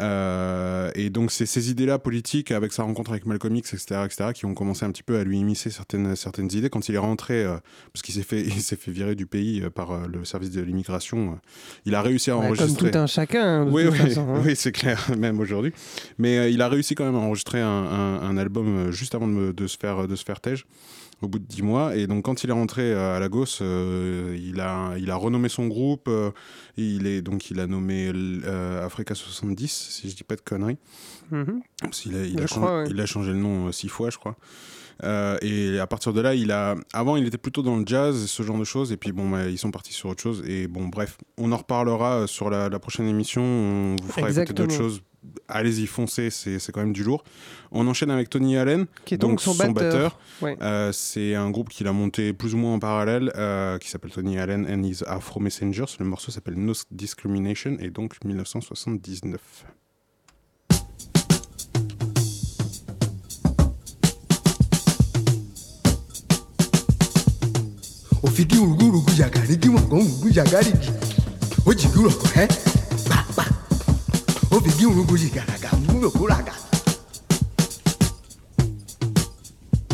Euh, 0.00 0.90
et 0.94 1.10
donc 1.10 1.30
c'est 1.30 1.46
ces 1.46 1.70
idées-là 1.70 1.98
politiques, 1.98 2.50
avec 2.50 2.72
sa 2.72 2.82
rencontre 2.82 3.10
avec 3.12 3.26
Malcolm 3.26 3.54
X, 3.56 3.74
etc., 3.74 4.00
etc., 4.04 4.30
qui 4.34 4.44
ont 4.46 4.54
commencé 4.54 4.84
un 4.84 4.90
petit 4.90 5.02
peu 5.02 5.18
à 5.18 5.24
lui 5.24 5.38
immiscer 5.38 5.70
certaines, 5.70 6.16
certaines 6.16 6.50
idées. 6.52 6.70
Quand 6.70 6.88
il 6.88 6.94
est 6.94 6.98
rentré, 6.98 7.44
euh, 7.44 7.56
parce 7.92 8.02
qu'il 8.02 8.14
s'est 8.14 8.22
fait, 8.22 8.40
il 8.46 8.52
fait 8.52 8.90
virer 8.90 9.14
du 9.14 9.26
pays 9.26 9.62
euh, 9.62 9.70
par 9.70 10.06
le 10.08 10.24
service 10.24 10.50
de 10.50 10.60
l'immigration, 10.60 11.38
il 11.86 11.94
a 11.94 12.02
réussi 12.02 12.30
à 12.30 12.36
enregistrer. 12.36 12.82
Comme 12.82 12.90
tout 12.90 12.98
un 12.98 13.06
chacun, 13.06 13.42
hein, 13.44 13.66
de 13.66 13.70
Oui, 13.70 13.84
toute 13.84 13.92
oui, 13.92 13.98
façon. 13.98 14.28
hein. 14.34 14.42
oui, 14.44 14.54
c'est 14.56 14.72
clair, 14.72 15.06
même 15.18 15.38
aujourd'hui. 15.40 15.72
Mais 16.18 16.52
il 16.52 16.60
a 16.62 16.68
réussi 16.68 16.94
quand 16.94 17.04
même 17.04 17.14
à 17.16 17.18
enregistrer 17.18 17.60
un, 17.60 17.68
un- 17.68 18.20
un 18.22 18.36
album 18.36 18.90
juste 18.90 19.14
avant 19.14 19.28
de, 19.28 19.32
me- 19.32 19.52
de 19.52 19.66
se 19.66 19.76
faire 19.78 20.08
de 20.08 20.16
se 20.16 20.24
faire 20.24 20.40
tège 20.40 20.66
au 21.24 21.28
bout 21.28 21.38
de 21.38 21.44
10 21.46 21.62
mois. 21.62 21.96
Et 21.96 22.06
donc, 22.06 22.24
quand 22.24 22.44
il 22.44 22.50
est 22.50 22.54
rentré 22.54 22.82
euh, 22.92 23.16
à 23.16 23.20
Lagos, 23.20 23.44
euh, 23.60 24.36
il, 24.40 24.60
a, 24.60 24.94
il 24.98 25.10
a 25.10 25.16
renommé 25.16 25.48
son 25.48 25.66
groupe. 25.66 26.06
euh, 26.08 26.30
il, 26.76 27.06
est, 27.06 27.22
donc, 27.22 27.50
il 27.50 27.58
a 27.60 27.66
nommé 27.66 28.10
euh, 28.14 28.84
Africa 28.84 29.14
70, 29.14 29.70
si 29.90 30.10
je 30.10 30.14
dis 30.16 30.24
pas 30.24 30.36
de 30.36 30.40
conneries. 30.42 30.78
Mhm. 31.30 31.60
A, 31.82 31.86
il, 32.06 32.40
a 32.40 32.44
crois, 32.46 32.46
changé, 32.46 32.72
ouais. 32.74 32.84
il 32.90 33.00
a 33.00 33.06
changé 33.06 33.32
le 33.32 33.38
nom 33.38 33.66
euh, 33.68 33.72
six 33.72 33.88
fois, 33.88 34.10
je 34.10 34.18
crois. 34.18 34.36
Et 35.42 35.78
à 35.80 35.86
partir 35.88 36.12
de 36.12 36.20
là, 36.20 36.34
il 36.34 36.52
a. 36.52 36.76
Avant, 36.92 37.16
il 37.16 37.26
était 37.26 37.36
plutôt 37.38 37.62
dans 37.62 37.76
le 37.76 37.82
jazz, 37.84 38.26
ce 38.26 38.42
genre 38.44 38.58
de 38.58 38.64
choses. 38.64 38.92
Et 38.92 38.96
puis, 38.96 39.10
bon, 39.10 39.28
bah, 39.28 39.48
ils 39.48 39.58
sont 39.58 39.72
partis 39.72 39.92
sur 39.92 40.08
autre 40.08 40.22
chose. 40.22 40.44
Et 40.46 40.68
bon, 40.68 40.86
bref, 40.86 41.18
on 41.36 41.50
en 41.50 41.56
reparlera 41.56 42.26
sur 42.28 42.48
la, 42.48 42.68
la 42.68 42.78
prochaine 42.78 43.06
émission. 43.08 43.42
On 43.42 43.96
vous 44.00 44.08
fera 44.08 44.20
écouter 44.20 44.40
Exactement. 44.40 44.66
d'autres 44.68 44.78
choses. 44.78 45.02
Allez-y, 45.48 45.86
foncez, 45.86 46.30
c'est 46.30 46.58
c'est 46.58 46.72
quand 46.72 46.80
même 46.80 46.92
du 46.92 47.04
lourd. 47.04 47.24
On 47.70 47.86
enchaîne 47.86 48.10
avec 48.10 48.30
Tony 48.30 48.56
Allen, 48.56 48.86
Qui 49.04 49.14
est 49.14 49.18
donc 49.18 49.40
son 49.40 49.54
batteur. 49.54 50.18
Ouais. 50.40 50.56
Euh, 50.62 50.92
c'est 50.92 51.34
un 51.34 51.50
groupe 51.50 51.68
qu'il 51.68 51.86
a 51.86 51.92
monté 51.92 52.32
plus 52.32 52.54
ou 52.54 52.58
moins 52.58 52.74
en 52.74 52.78
parallèle, 52.78 53.32
euh, 53.36 53.78
qui 53.78 53.88
s'appelle 53.88 54.12
Tony 54.12 54.38
Allen 54.38 54.66
and 54.70 54.82
his 54.82 55.02
Afro 55.06 55.40
Messengers. 55.40 55.96
Le 55.98 56.06
morceau 56.06 56.30
s'appelle 56.30 56.54
No 56.54 56.72
Discrimination 56.90 57.76
et 57.80 57.90
donc 57.90 58.16
1979. 58.24 59.40
비기 74.64 74.86
울고 74.86 75.16
지가가 75.16 75.76
무며 75.76 76.08
고라가 76.08 76.52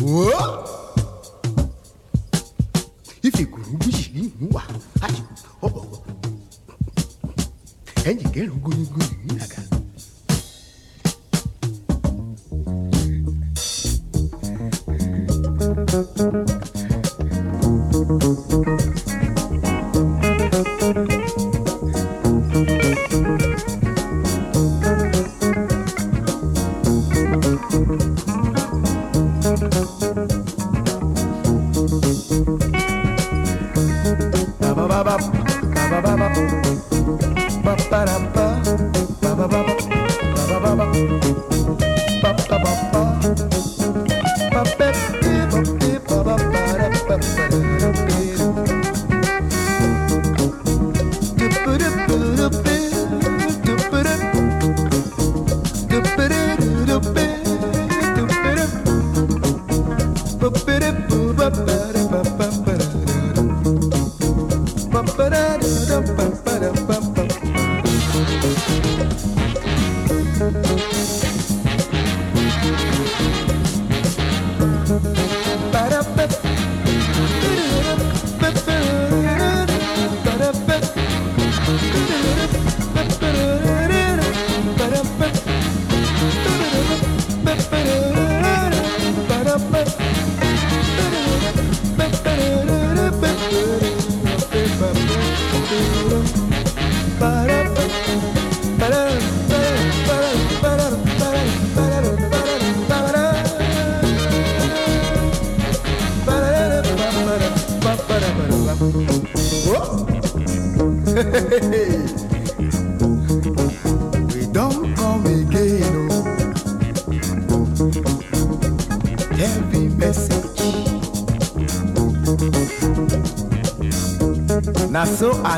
오 0.01 0.29
이피 3.21 3.43
구루부지 3.43 4.33
이와 4.39 4.65
아이 5.01 5.13
어버 5.59 6.03
애니 8.05 8.31
개로 8.31 8.59
구루구 8.61 8.97
나가 9.35 9.61
ba 60.41 60.49
ba 60.49 60.59
ba 61.37 61.49
ba 61.65 62.00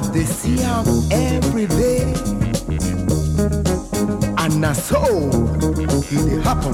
dey 0.02 0.26
see 0.26 0.62
am 0.64 0.86
every 1.12 1.68
day. 1.68 2.14
And 4.38 4.60
na 4.62 4.74
so 4.74 5.02
it 6.12 6.42
happen 6.44 6.74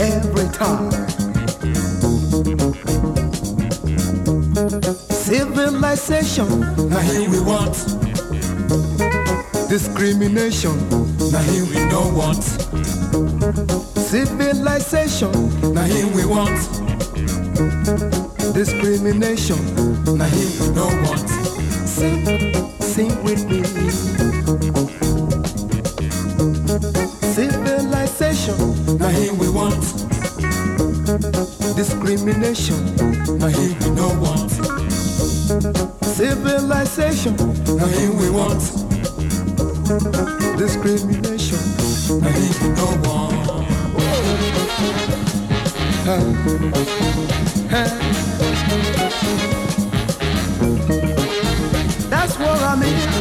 every 0.00 0.48
time. 0.52 0.90
Civilization, 5.28 6.48
now 6.88 6.98
here 7.00 7.28
we 7.30 7.40
want. 7.40 7.74
Discrimination, 9.68 10.74
now 11.30 11.42
here 11.42 11.64
we 11.66 11.78
no 11.92 12.08
want. 12.16 12.42
Civilization, 13.96 15.32
na 15.74 15.82
here 15.84 16.06
we 16.14 16.24
want. 16.24 16.58
Discrimination, 18.54 19.58
I 37.88 38.10
we 38.18 38.28
want 38.30 38.60
discrimination. 40.58 41.58
I 42.22 42.30
mean, 42.32 42.74
no 42.74 42.86
one. 43.08 43.38
That's 52.10 52.34
what 52.38 52.62
I 52.62 52.76
mean. 52.76 53.18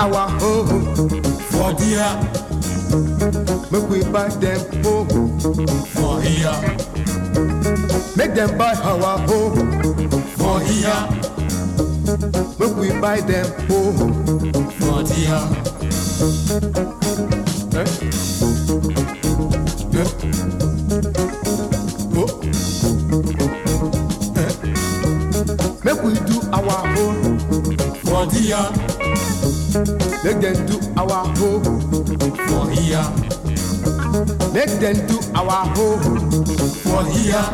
Our 0.00 0.30
home 0.40 0.94
for 1.50 1.74
dear. 1.74 2.08
Make 3.70 3.88
we 3.90 4.02
buy 4.10 4.28
them 4.28 4.60
home 4.82 5.38
for 5.92 6.22
here. 6.22 6.56
Make 8.16 8.34
them 8.34 8.56
buy 8.56 8.72
our 8.82 9.18
home 9.28 10.10
for 10.38 10.58
here. 10.60 11.06
Make 12.58 12.76
we 12.76 12.98
buy 12.98 13.20
them 13.20 13.46
home 13.68 14.70
for 14.72 15.02
dear. 15.04 15.42
Eh? 17.76 18.29
Them 30.50 30.66
do 30.66 30.78
our 30.96 31.28
own 31.28 31.62
for 32.48 32.70
here. 32.70 33.06
Make 34.52 34.74
them 34.80 34.96
do 35.06 35.20
our 35.32 35.62
own 35.78 36.00
for 36.82 37.04
here. 37.04 37.46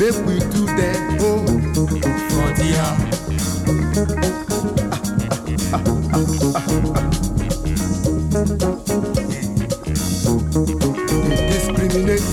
Make 0.00 0.18
we 0.26 0.40
do 0.50 0.66
them 0.66 0.98
own 1.22 1.46
for 2.34 2.48
here. 2.60 2.92
They 11.22 11.38
discriminate. 11.46 12.26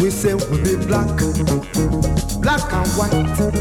We 0.00 0.10
say 0.10 0.34
we 0.34 0.56
be 0.62 0.76
black, 0.86 1.10
black 2.40 2.72
and 2.72 2.88
white 2.94 3.51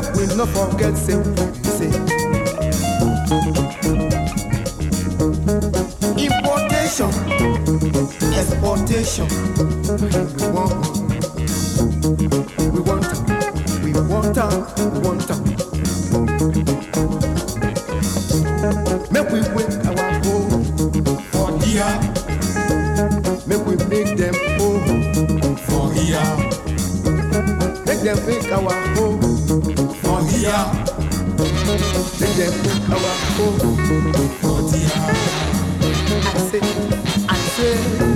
Make 0.00 0.14
we 0.14 0.26
not 0.36 0.48
forget 0.50 0.96
say 0.96 1.16
we 1.16 1.24
say. 1.64 1.90
Importation, 6.22 7.10
exportation. 8.38 9.26
We 10.38 10.46
want, 10.54 10.74
we 12.70 12.80
want, 12.80 13.10
we 13.82 13.90
want, 13.90 14.38
we 14.78 15.00
want. 15.00 15.28
Make 19.10 19.28
we 19.32 19.40
wake 19.56 19.84
our 19.84 20.10
home 20.22 20.64
for 21.32 21.48
here. 21.64 21.94
Make 23.48 23.66
we 23.66 23.74
make 23.88 24.16
them 24.16 24.34
home 24.60 25.56
for 25.56 25.92
here. 25.92 26.28
Make 27.84 28.00
them 28.02 28.18
make 28.26 28.52
our 28.52 28.72
home 28.94 29.17
I 30.50 30.54
say, 36.50 36.60
I 37.28 37.36
say. 37.36 38.07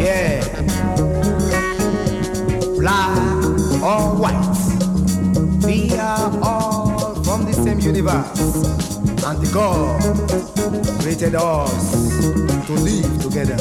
Yeah. 0.00 0.40
Black 2.78 3.44
or 3.82 4.16
white, 4.16 4.56
we 5.66 5.92
are 5.98 6.30
all 6.42 7.22
from 7.24 7.44
the 7.44 7.52
same 7.52 7.78
universe. 7.80 8.64
And 9.22 9.38
the 9.42 9.50
God 9.52 10.00
created 11.02 11.34
us 11.34 11.92
to 12.66 12.72
live 12.72 13.22
together. 13.22 13.58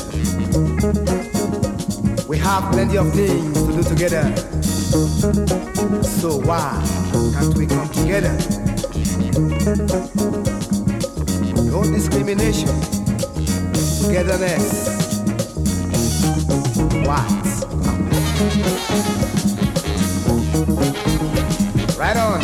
We 2.30 2.38
have 2.38 2.72
plenty 2.72 2.98
of 2.98 3.12
things 3.14 3.62
to 3.62 3.74
do 3.74 3.84
together. 3.84 4.34
So 6.04 6.40
why 6.40 6.82
can't 7.34 7.58
we 7.58 7.66
come 7.66 7.90
together? 7.90 8.38
No 11.70 11.84
discrimination. 11.84 12.97
Togetherness. 14.08 14.88
What? 17.06 17.28
Right 21.98 22.16
on. 22.16 22.42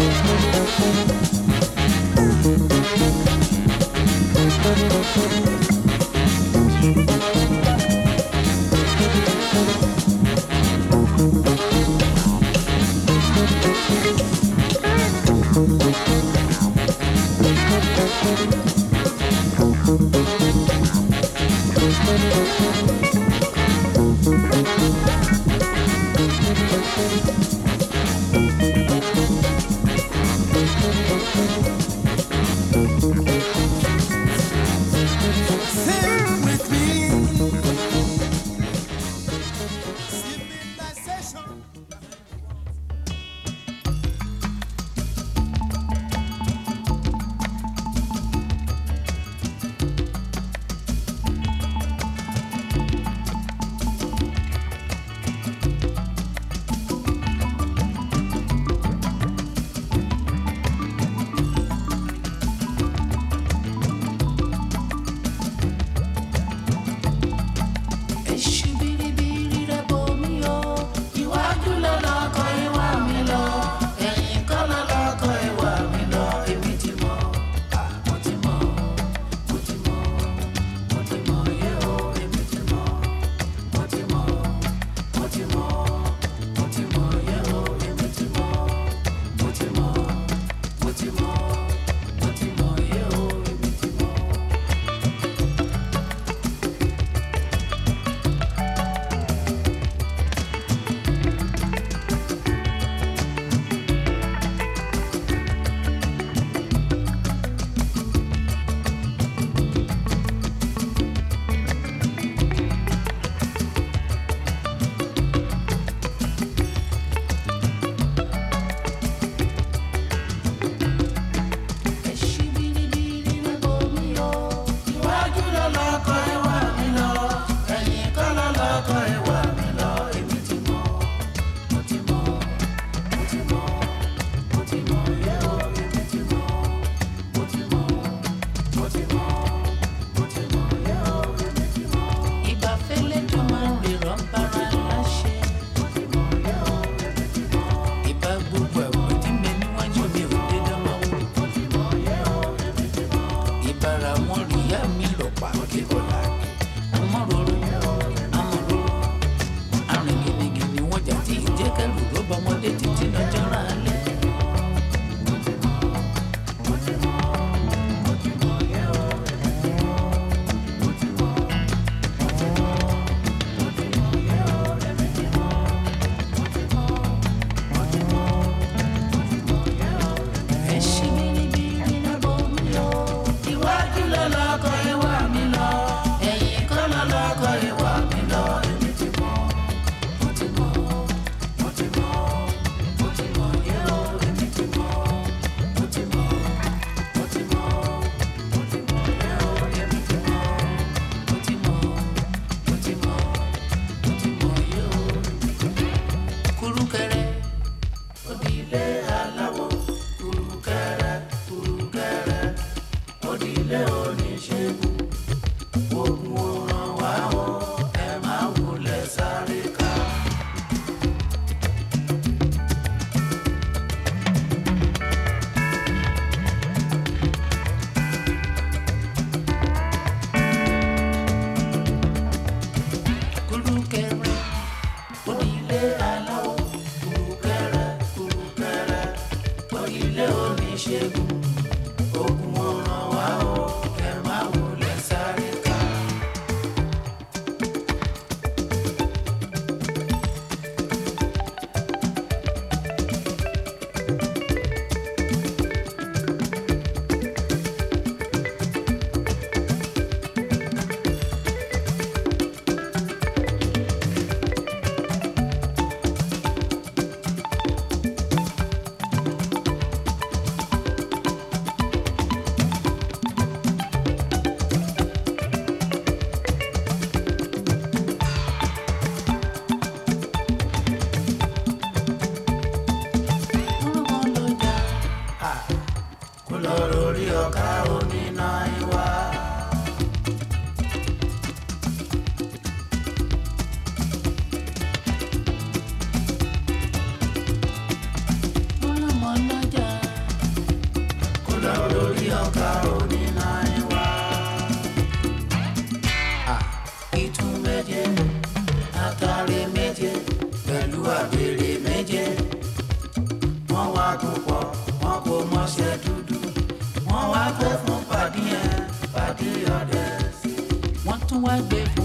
what 321.61 321.71
we've 321.71 322.02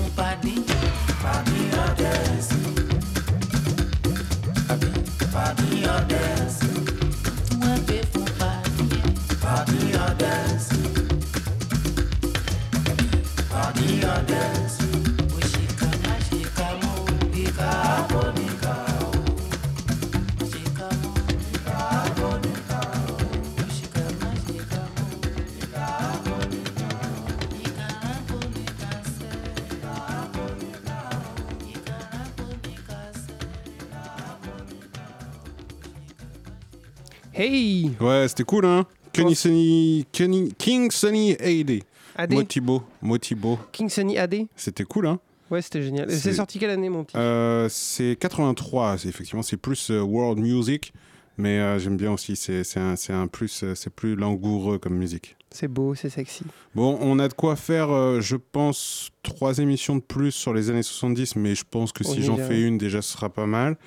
Ouais, 38.01 38.26
c'était 38.28 38.44
cool, 38.44 38.64
hein 38.66 38.86
Kenny 39.12 39.34
Sunny, 39.34 40.07
Kenny, 40.12 40.53
King 40.57 40.90
Sunny 40.90 41.32
AD. 41.40 41.82
AD. 42.16 42.32
Motibo, 42.32 42.82
Motibo. 43.03 43.59
King 43.72 43.88
Sunny 43.88 44.18
AD 44.18 44.46
C'était 44.57 44.84
cool, 44.84 45.07
hein 45.07 45.18
Ouais, 45.51 45.62
c'était 45.62 45.82
génial. 45.82 46.11
C'est- 46.11 46.34
sorti 46.34 46.59
quelle 46.59 46.70
année, 46.70 46.90
mon 46.90 47.05
petit? 47.05 47.16
Euh, 47.16 47.68
c'est 47.70 48.16
83, 48.20 48.99
c'est 48.99 49.09
effectivement, 49.09 49.42
c'est 49.42 49.57
plus 49.57 49.90
euh, 49.90 50.01
world 50.03 50.38
music, 50.38 50.92
mais 51.38 51.59
euh, 51.59 51.78
j'aime 51.78 51.96
bien 51.96 52.12
aussi, 52.12 52.36
c'est 52.36 52.62
un, 52.76 53.26
plus, 53.28 53.64
c'est 53.74 53.90
plus 53.90 54.14
langoureux 54.14 54.78
comme 54.78 54.94
musique. 54.94 55.36
C'est 55.51 55.68
beau, 55.68 55.94
c'est 55.94 56.11
sexy. 56.11 56.44
Bon, 56.74 56.99
on 57.01 57.18
a 57.18 57.28
de 57.28 57.32
quoi 57.32 57.57
faire, 57.57 58.20
je 58.20 58.36
pense, 58.36 59.09
trois 59.22 59.59
émissions 59.59 59.96
de 59.96 60.03
plus 60.03 60.32
sur 60.32 60.53
les 60.53 60.68
années 60.68 60.82
70, 60.82 61.36
mais 61.36 61.55
je 61.55 61.64
pense 61.68 61.92
que 61.92 62.05
On 62.07 62.12
si 62.12 62.22
j'en 62.22 62.36
fais 62.36 62.61
une, 62.61 62.76
déjà, 62.76 63.01
ce 63.01 63.12
sera 63.12 63.30
pas 63.30 63.46
mal. 63.46 63.78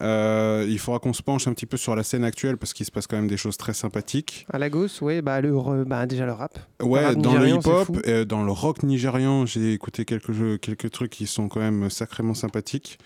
Euh, 0.00 0.64
il 0.68 0.78
faudra 0.78 1.00
qu'on 1.00 1.12
se 1.12 1.22
penche 1.22 1.48
un 1.48 1.52
petit 1.52 1.66
peu 1.66 1.76
sur 1.76 1.96
la 1.96 2.02
scène 2.02 2.22
actuelle 2.24 2.56
parce 2.56 2.72
qu'il 2.72 2.86
se 2.86 2.90
passe 2.92 3.06
quand 3.06 3.16
même 3.16 3.26
des 3.28 3.36
choses 3.36 3.56
très 3.56 3.74
sympathiques. 3.74 4.46
À 4.52 4.58
Lagos, 4.58 4.88
ouais, 5.02 5.22
bah, 5.22 5.40
le, 5.40 5.52
re- 5.52 5.84
bah 5.84 6.06
déjà 6.06 6.24
le 6.26 6.32
rap. 6.32 6.58
Ouais, 6.80 7.04
rap 7.04 7.16
dans 7.16 7.32
le 7.34 7.38
nigérian, 7.46 7.60
hip-hop, 7.60 7.98
euh, 8.06 8.24
dans 8.24 8.44
le 8.44 8.52
rock 8.52 8.82
nigérian, 8.84 9.44
j'ai 9.46 9.72
écouté 9.72 10.04
quelques, 10.04 10.32
jeux- 10.32 10.58
quelques 10.58 10.90
trucs 10.90 11.10
qui 11.10 11.26
sont 11.26 11.48
quand 11.48 11.60
même 11.60 11.90
sacrément 11.90 12.34
sympathiques. 12.34 12.98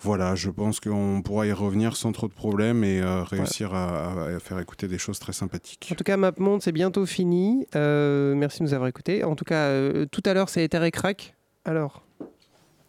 Voilà, 0.00 0.34
je 0.34 0.50
pense 0.50 0.80
qu'on 0.80 1.22
pourra 1.24 1.46
y 1.46 1.52
revenir 1.52 1.96
sans 1.96 2.12
trop 2.12 2.28
de 2.28 2.34
problèmes 2.34 2.84
et 2.84 3.00
euh, 3.00 3.22
réussir 3.22 3.72
à, 3.72 4.24
à 4.34 4.38
faire 4.38 4.58
écouter 4.58 4.86
des 4.86 4.98
choses 4.98 5.18
très 5.18 5.32
sympathiques. 5.32 5.88
En 5.90 5.94
tout 5.94 6.04
cas, 6.04 6.18
MapMonde, 6.18 6.60
c'est 6.60 6.72
bientôt 6.72 7.06
fini. 7.06 7.66
Euh, 7.74 8.34
merci 8.34 8.58
de 8.58 8.64
nous 8.64 8.74
avoir 8.74 8.88
écoutés. 8.88 9.24
En 9.24 9.34
tout 9.34 9.46
cas, 9.46 9.68
euh, 9.68 10.04
tout 10.04 10.22
à 10.26 10.34
l'heure, 10.34 10.50
c'est 10.50 10.62
Ether 10.62 10.84
et 10.84 10.90
Crack. 10.90 11.34
Alors, 11.64 12.04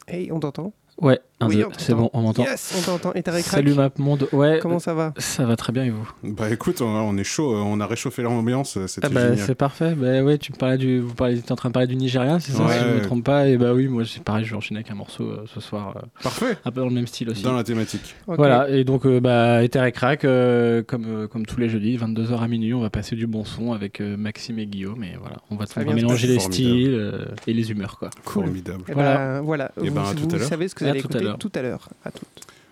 hey, 0.10 0.30
on 0.34 0.42
t'entend? 0.42 0.74
Ouais, 1.02 1.20
Oui, 1.42 1.58
deux, 1.58 1.66
on 1.66 1.70
c'est 1.78 1.94
bon, 1.94 2.10
on 2.14 2.22
m'entend. 2.22 2.44
Yes, 2.44 2.74
on 2.78 2.82
t'entend. 2.82 3.14
Et 3.14 3.22
Crack. 3.22 3.42
Salut 3.44 3.74
MapMonde, 3.74 4.28
ouais. 4.32 4.60
Comment 4.62 4.80
ça 4.80 4.94
va? 4.94 5.14
Ça 5.18 5.44
va 5.46 5.58
très 5.58 5.74
bien 5.74 5.84
et 5.84 5.90
vous? 5.90 6.10
Bah 6.24 6.50
écoute, 6.50 6.82
on, 6.82 6.86
on 6.88 7.18
est 7.18 7.26
chaud, 7.26 7.54
on 7.54 7.80
a 7.82 7.86
réchauffé 7.88 8.22
l'ambiance, 8.24 8.78
c'était 8.88 9.08
Ah 9.08 9.10
bah, 9.14 9.22
génial. 9.32 9.46
c'est 9.46 9.54
parfait. 9.56 9.96
Bah 9.96 10.24
ouais, 10.24 10.38
tu 10.38 10.54
me 10.54 10.58
parlais 10.58 10.78
du, 10.78 11.00
vous 11.02 11.14
parlez, 11.14 11.38
étiez 11.38 11.52
en 11.52 11.58
train 11.58 11.68
de 11.70 11.74
parler 11.74 11.88
du 11.90 11.98
Nigeria, 11.98 12.40
c'est 12.40 12.54
ça 12.54 12.64
Ouais. 12.64 12.72
si 12.74 12.80
je 12.80 12.86
me 12.86 13.02
trompe 13.02 13.26
pas? 13.26 13.48
Et 13.50 13.58
bah 13.58 13.74
oui, 13.74 13.90
moi 13.90 14.04
c'est 14.06 14.24
pareil, 14.24 14.46
je 14.46 14.52
vais 14.52 14.56
enchaîner 14.56 14.80
avec 14.80 14.92
un 14.92 14.96
morceau 14.96 15.24
euh, 15.26 15.44
ce 15.54 15.60
soir. 15.60 15.94
euh, 15.98 16.02
Parfait. 16.24 16.58
Un 16.64 16.72
peu 16.72 16.80
dans 16.80 16.88
le 16.88 16.94
même 16.94 17.06
style 17.08 17.30
aussi. 17.30 17.44
Dans 17.44 17.54
la 17.54 17.66
thématique. 17.66 18.16
Voilà, 18.28 18.70
et 18.70 18.86
donc 18.86 19.06
euh, 19.06 19.20
bah 19.20 19.62
Ether 19.62 19.86
et 19.86 19.92
Crack, 19.92 20.24
euh, 20.24 20.84
comme, 20.84 21.06
euh, 21.06 21.28
comme 21.28 21.46
tous 21.46 21.60
les 21.60 21.68
jeudis, 21.68 21.98
22h 21.98 22.40
à 22.40 22.48
minuit, 22.48 22.74
on 22.74 22.80
va 22.82 22.90
passer 22.90 23.18
du 23.18 23.28
bon 23.28 23.44
son 23.44 23.74
avec 23.74 24.00
euh, 24.00 24.16
Maxime 24.16 24.58
et 24.60 24.66
Guillaume. 24.68 25.04
Et 25.04 25.18
voilà, 25.20 25.38
on 25.52 25.58
va, 25.58 25.66
bien. 25.84 25.94
mélanger 25.94 26.28
les 26.28 26.40
Formidable. 26.40 26.54
styles 26.54 26.94
euh, 26.96 27.26
et 27.46 27.54
les 27.54 27.72
humeurs 27.72 27.98
quoi. 28.00 28.10
Formidable. 28.24 28.84
Eh 28.88 28.94
Voilà. 28.94 29.16
ben, 29.18 29.42
voilà. 29.42 29.72
Eh 29.84 29.90
vous 29.90 29.96
ben, 29.96 30.02
à 30.04 30.14
tout 30.14 30.28
vous 30.30 30.36
à 30.36 30.38
l'heure. 30.40 30.48
savez 30.48 30.68
ce 30.70 30.76
que 30.76 30.86
vous 30.86 30.90
allez 30.92 31.02
tout 31.02 31.25
l'heure. 31.30 31.38
tout 31.38 31.52
à 31.56 31.62
l'heure. 31.62 31.90
À 32.04 32.12
toutes. 32.12 32.28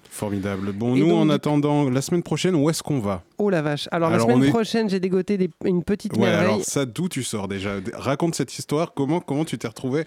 Formidable. 0.10 0.74
Bon, 0.74 0.96
Et 0.96 1.00
nous, 1.00 1.10
donc, 1.10 1.22
en 1.24 1.30
attendant 1.32 1.90
la 1.90 2.02
semaine 2.04 2.22
prochaine, 2.22 2.54
où 2.54 2.70
est-ce 2.70 2.84
qu'on 2.84 3.00
va? 3.00 3.24
Oh 3.40 3.50
la 3.50 3.64
vache. 3.64 3.90
Alors, 3.92 4.10
Alors, 4.12 4.28
la 4.28 4.34
semaine 4.36 4.48
est- 4.48 4.52
prochaine, 4.52 4.88
j'ai 4.88 5.00
dégoté 5.00 5.38
des- 5.40 5.50
une 5.66 5.84
petite 5.84 6.14
Ouais, 6.14 6.20
merveille. 6.30 6.46
alors 6.46 6.62
ça, 6.64 6.86
d'où 6.86 7.10
tu 7.10 7.24
sors 7.24 7.48
déjà? 7.48 7.72
Raconte 7.96 8.36
cette 8.36 8.56
histoire, 8.58 8.94
comment, 8.94 9.22
comment 9.22 9.44
tu 9.44 9.58
t'es 9.58 9.68
retrouvé 9.68 10.06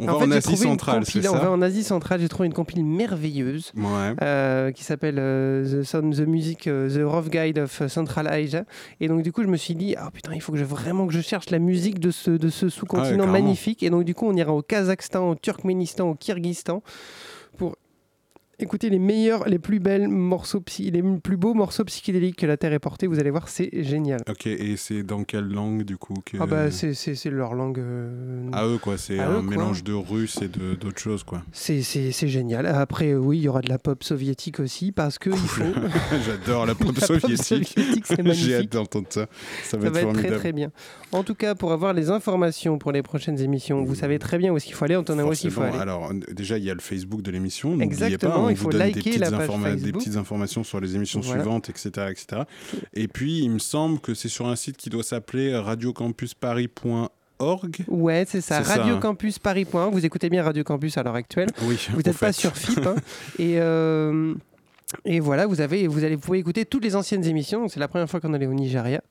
On 0.00 0.06
va 0.06 0.16
en 0.16 0.30
Asie 0.32 0.56
centrale, 0.56 1.04
c'est 1.06 1.20
compile- 1.20 1.28
On 1.30 1.32
ça? 1.34 1.38
va 1.38 1.50
en 1.52 1.62
Asie 1.62 1.84
centrale. 1.84 2.20
J'ai 2.20 2.28
trouvé 2.28 2.48
une 2.48 2.52
compile 2.52 2.84
merveilleuse. 2.84 3.70
Ouais. 3.76 4.14
euh, 4.22 4.72
qui 4.72 4.82
s'appelle 4.82 5.18
euh, 5.20 5.82
The 5.82 5.84
Sound, 5.84 6.16
The 6.16 6.26
Music, 6.26 6.66
euh, 6.66 6.88
The 6.90 7.08
Rough 7.08 7.28
Guide 7.30 7.60
of 7.60 7.86
Central 7.86 8.26
Asia. 8.26 8.64
Et 9.00 9.06
donc, 9.06 9.22
du 9.22 9.30
coup, 9.30 9.44
je 9.44 9.48
me 9.48 9.56
suis 9.56 9.76
dit, 9.76 9.94
ah 9.96 10.10
putain, 10.12 10.32
il 10.34 10.40
faut 10.40 10.50
que 10.50 10.58
je, 10.58 10.64
vraiment 10.64 11.06
que 11.06 11.12
je 11.12 11.20
cherche 11.20 11.50
la 11.50 11.60
musique 11.60 12.00
de 12.00 12.10
ce, 12.10 12.32
de 12.32 12.48
ce 12.48 12.68
sous-continent 12.70 13.22
Ah 13.22 13.26
ouais, 13.26 13.32
magnifique. 13.32 13.84
Et 13.84 13.90
donc, 13.90 14.02
du 14.02 14.16
coup, 14.16 14.26
on 14.26 14.34
ira 14.34 14.52
au 14.52 14.62
Kazakhstan, 14.62 15.30
au 15.30 15.34
Turkménistan, 15.36 16.10
au 16.10 16.14
Kyrgyzstan 16.16 16.82
écouter 18.58 18.90
les 18.90 18.98
meilleurs, 18.98 19.48
les 19.48 19.58
plus 19.58 19.80
belles 19.80 20.08
morceaux, 20.08 20.60
psy- 20.60 20.90
les 20.90 21.02
plus 21.22 21.36
beaux 21.36 21.54
morceaux 21.54 21.84
psychédéliques 21.84 22.36
que 22.36 22.46
la 22.46 22.56
Terre 22.56 22.72
ait 22.72 22.78
portés. 22.78 23.06
Vous 23.06 23.18
allez 23.18 23.30
voir, 23.30 23.48
c'est 23.48 23.70
génial. 23.82 24.20
Ok, 24.28 24.46
et 24.46 24.76
c'est 24.76 25.02
dans 25.02 25.24
quelle 25.24 25.48
langue 25.48 25.82
du 25.82 25.96
coup 25.96 26.14
que... 26.24 26.36
Ah 26.40 26.46
bah, 26.46 26.70
c'est 26.70 27.30
leur 27.30 27.54
langue. 27.54 27.78
euh, 27.78 28.48
À 28.52 28.66
eux 28.66 28.78
quoi, 28.78 28.96
c'est 28.98 29.18
un 29.18 29.30
eux, 29.38 29.42
quoi. 29.42 29.50
mélange 29.50 29.82
de 29.84 29.92
russe 29.92 30.38
et 30.42 30.48
d'autres 30.48 30.98
choses 31.00 31.24
quoi. 31.24 31.42
C'est 31.52 31.80
génial. 32.28 32.66
Après, 32.66 33.12
euh, 33.12 33.16
oui, 33.18 33.38
il 33.38 33.42
y 33.42 33.48
aura 33.48 33.60
de 33.60 33.68
la 33.68 33.78
pop 33.78 34.02
soviétique 34.04 34.60
aussi, 34.60 34.92
parce 34.92 35.18
que 35.18 35.30
il 35.30 35.36
faut. 35.36 35.64
J'adore 36.26 36.66
la 36.66 36.74
pop 36.76 36.94
La 36.98 37.06
soviétique. 37.06 37.74
J'ai 38.32 38.56
hâte 38.56 38.72
d'entendre 38.72 39.06
ça. 39.10 39.26
Ça 39.62 39.76
va 39.76 39.82
Ça 39.84 39.88
être 39.88 39.92
va 39.94 40.00
être 40.00 40.12
très 40.18 40.30
très 40.36 40.52
bien. 40.52 40.70
En 41.12 41.22
tout 41.22 41.34
cas, 41.34 41.54
pour 41.54 41.72
avoir 41.72 41.92
les 41.92 42.10
informations 42.10 42.78
pour 42.78 42.92
les 42.92 43.02
prochaines 43.02 43.40
émissions, 43.40 43.84
vous 43.84 43.94
savez 43.94 44.18
très 44.18 44.38
bien 44.38 44.52
où 44.52 44.56
est-ce 44.56 44.66
qu'il 44.66 44.74
faut 44.74 44.84
aller, 44.84 44.96
on 44.96 45.00
en 45.10 45.18
a 45.18 45.24
où 45.24 45.32
est-ce 45.32 45.42
qu'il 45.42 45.50
faut 45.50 45.62
aller. 45.62 45.78
Alors, 45.78 46.12
déjà, 46.32 46.58
il 46.58 46.64
y 46.64 46.70
a 46.70 46.74
le 46.74 46.80
Facebook 46.80 47.22
de 47.22 47.30
l'émission. 47.30 47.70
N'oubliez 47.70 47.84
Exactement, 47.86 48.43
pas, 48.43 48.43
on 48.46 48.50
il 48.50 48.56
vous 48.56 48.62
faut 48.64 48.70
donne 48.70 48.80
des 48.82 48.86
liker 48.94 49.10
petites, 49.10 49.18
la 49.20 49.30
page 49.30 49.80
des 49.82 49.92
petites 49.92 50.16
informations 50.16 50.64
sur 50.64 50.80
les 50.80 50.94
émissions 50.96 51.20
Voilà. 51.20 51.42
suivantes, 51.42 51.68
etc., 51.70 52.08
etc. 52.10 52.42
Et 52.94 53.08
puis, 53.08 53.40
il 53.40 53.50
me 53.50 53.58
semble 53.58 54.00
que 54.00 54.14
c'est 54.14 54.28
sur 54.28 54.46
un 54.46 54.56
site 54.56 54.76
qui 54.76 54.90
doit 54.90 55.02
s'appeler 55.02 55.54
radiocampusparis.org. 55.56 57.84
Ouais, 57.88 58.24
c'est 58.28 58.40
ça. 58.40 58.62
C'est 58.62 58.70
ça, 58.72 58.76
Radio 58.82 58.96
hein. 58.96 59.00
Campus 59.00 59.38
Paris. 59.38 59.66
Vous 59.92 60.04
écoutez 60.06 60.30
bien 60.30 60.42
Radio 60.42 60.64
Campus 60.64 60.96
à 60.98 61.02
l'heure 61.02 61.14
actuelle. 61.16 61.48
Oui, 61.62 61.76
Vous 61.92 62.02
n'êtes 62.02 62.18
pas 62.18 62.32
sur 62.32 62.56
FIP. 62.56 62.86
hein. 62.86 62.94
et, 63.38 63.58
euh, 63.60 64.34
et 65.04 65.20
voilà, 65.20 65.46
vous, 65.46 65.60
avez, 65.60 65.86
vous, 65.88 66.04
allez, 66.04 66.14
vous 66.16 66.20
pouvez 66.22 66.38
écouter 66.38 66.64
toutes 66.64 66.84
les 66.84 66.96
anciennes 66.96 67.24
émissions. 67.24 67.68
C'est 67.68 67.80
la 67.80 67.88
première 67.88 68.08
fois 68.08 68.20
qu'on 68.20 68.32
allait 68.34 68.46
au 68.46 68.54
Nigeria. 68.54 69.02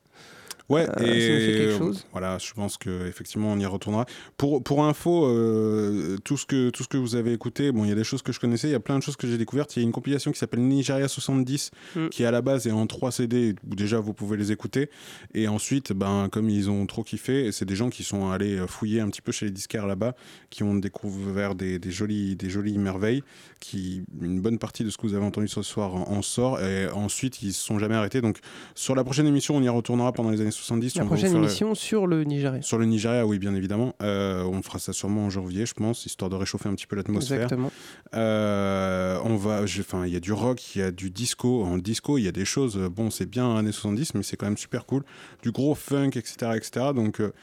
Ouais, 0.70 0.88
Euh, 0.88 0.94
ça 0.94 1.04
fait 1.04 1.58
quelque 1.58 1.78
chose. 1.78 2.06
voilà, 2.14 2.38
je 2.38 2.54
pense 2.54 2.78
que 2.78 3.08
effectivement 3.08 3.52
on 3.52 3.60
y 3.60 3.66
retournera. 3.66 4.06
Pour 4.38 4.64
pour 4.64 4.86
info, 4.86 5.26
euh, 5.28 6.18
tout 6.24 6.38
ce 6.38 6.46
que 6.46 6.70
tout 6.70 6.84
ce 6.84 6.88
que 6.88 6.98
vous 6.98 7.16
avez 7.16 7.34
écouté, 7.34 7.72
bon, 7.72 7.84
il 7.84 7.90
y 7.90 7.92
a 7.92 7.96
des 7.96 8.04
choses 8.04 8.22
que 8.22 8.32
je 8.32 8.40
connaissais, 8.40 8.70
il 8.70 8.72
y 8.72 8.76
a 8.76 8.80
plein 8.80 8.98
de 8.98 9.04
choses 9.04 9.18
que 9.18 9.28
j'ai 9.28 9.38
découvertes. 9.38 9.76
Il 9.76 9.80
y 9.80 9.84
a 9.84 9.86
une 9.86 9.92
compilation 9.92 10.32
qui 10.32 10.40
s'appelle 10.40 10.62
Nigeria 10.62 11.08
70, 11.08 11.72
Mm. 11.96 12.08
qui 12.10 12.24
à 12.26 12.32
la 12.32 12.42
base 12.42 12.66
est 12.66 12.72
en 12.72 12.88
3 12.88 13.12
CD 13.12 13.56
où 13.70 13.76
déjà 13.76 14.00
vous 14.00 14.14
pouvez 14.14 14.38
les 14.38 14.52
écouter. 14.52 14.90
Et 15.34 15.48
ensuite, 15.48 15.92
ben 15.94 16.30
comme 16.32 16.50
ils 16.50 16.70
ont 16.70 16.86
trop 16.86 17.04
kiffé, 17.04 17.52
c'est 17.52 17.66
des 17.66 17.76
gens 17.76 17.90
qui 17.90 18.04
sont 18.04 18.32
allés 18.32 18.58
euh, 18.58 18.68
fouiller 18.68 19.02
un 19.02 19.10
petit 19.10 19.22
peu 19.22 19.32
chez 19.32 19.46
les 19.46 19.52
disquaires 19.52 19.86
là-bas, 19.86 20.16
qui 20.50 20.64
ont 20.64 20.76
découvert 20.76 21.56
des, 21.56 21.78
des 21.78 21.92
jolies 21.92 22.36
des 22.36 22.50
jolies 22.50 22.78
merveilles. 22.78 23.22
Qui 23.60 24.04
une 24.22 24.42
bonne 24.42 24.58
partie 24.60 24.84
de 24.84 24.90
ce 24.90 24.98
que 24.98 25.08
vous 25.08 25.14
avez 25.14 25.26
entendu 25.26 25.48
ce 25.48 25.62
soir 25.62 25.94
en, 25.96 26.10
en 26.10 26.22
sort. 26.22 26.62
Et 26.62 26.88
ensuite, 26.90 27.42
ils 27.44 27.54
se 27.54 27.66
sont 27.66 27.80
jamais 27.80 27.96
arrêtés. 27.96 28.22
Donc 28.22 28.40
sur 28.76 28.96
la 28.96 29.04
prochaine 29.04 29.28
émission, 29.28 29.56
on 29.56 29.62
y 29.62 29.70
retournera 29.70 30.12
pendant 30.12 30.30
les 30.32 30.42
années 30.42 30.52
70. 30.54 30.96
La 30.96 31.02
on 31.02 31.06
va 31.06 31.10
vous 31.10 31.16
prochaine 31.16 31.32
faire- 31.32 31.40
émission 31.44 31.76
sur 31.76 32.08
le 32.08 32.24
Nigeria. 32.24 32.62
sur 32.62 32.78
le 32.78 32.86
Nigeria, 32.86 33.26
oui, 33.26 33.40
bien 33.40 33.54
évidemment. 33.56 33.94
Euh, 34.02 34.44
on 34.44 34.62
fera 34.62 34.80
ça 34.80 34.94
sûrement 34.94 35.26
en 35.26 35.30
janvier, 35.30 35.66
je 35.66 35.74
pense, 35.74 36.06
histoire 36.06 36.30
de 36.30 36.36
réchauffer 36.36 36.70
un 36.70 36.76
petit 36.76 36.88
peu 36.88 36.96
l'atmosphère. 36.96 37.44
Exactement. 37.44 37.72
Euh, 38.16 39.18
on 39.24 39.36
va, 39.36 39.66
j'ai- 39.66 39.82
enfin, 39.82 40.06
il 40.06 40.14
y 40.14 40.16
a 40.16 40.20
du 40.20 40.32
rock, 40.34 40.76
il 40.76 40.80
y 40.80 40.82
a 40.84 40.92
du 40.92 41.10
disco. 41.10 41.64
En 41.64 41.78
disco, 41.78 42.18
il 42.18 42.24
y 42.24 42.28
a 42.28 42.32
des 42.32 42.46
choses. 42.46 42.78
Bon, 42.96 43.10
c'est 43.10 43.26
bien 43.26 43.56
années 43.56 43.72
70, 43.72 44.14
mais 44.14 44.24
c'est 44.24 44.38
quand 44.38 44.46
même 44.46 44.58
super 44.58 44.86
cool. 44.86 45.04
Du 45.42 45.52
gros 45.52 45.76
funk, 45.76 46.12
etc., 46.16 46.52
etc. 46.56 46.88
Donc, 46.96 47.20
euh, 47.20 47.34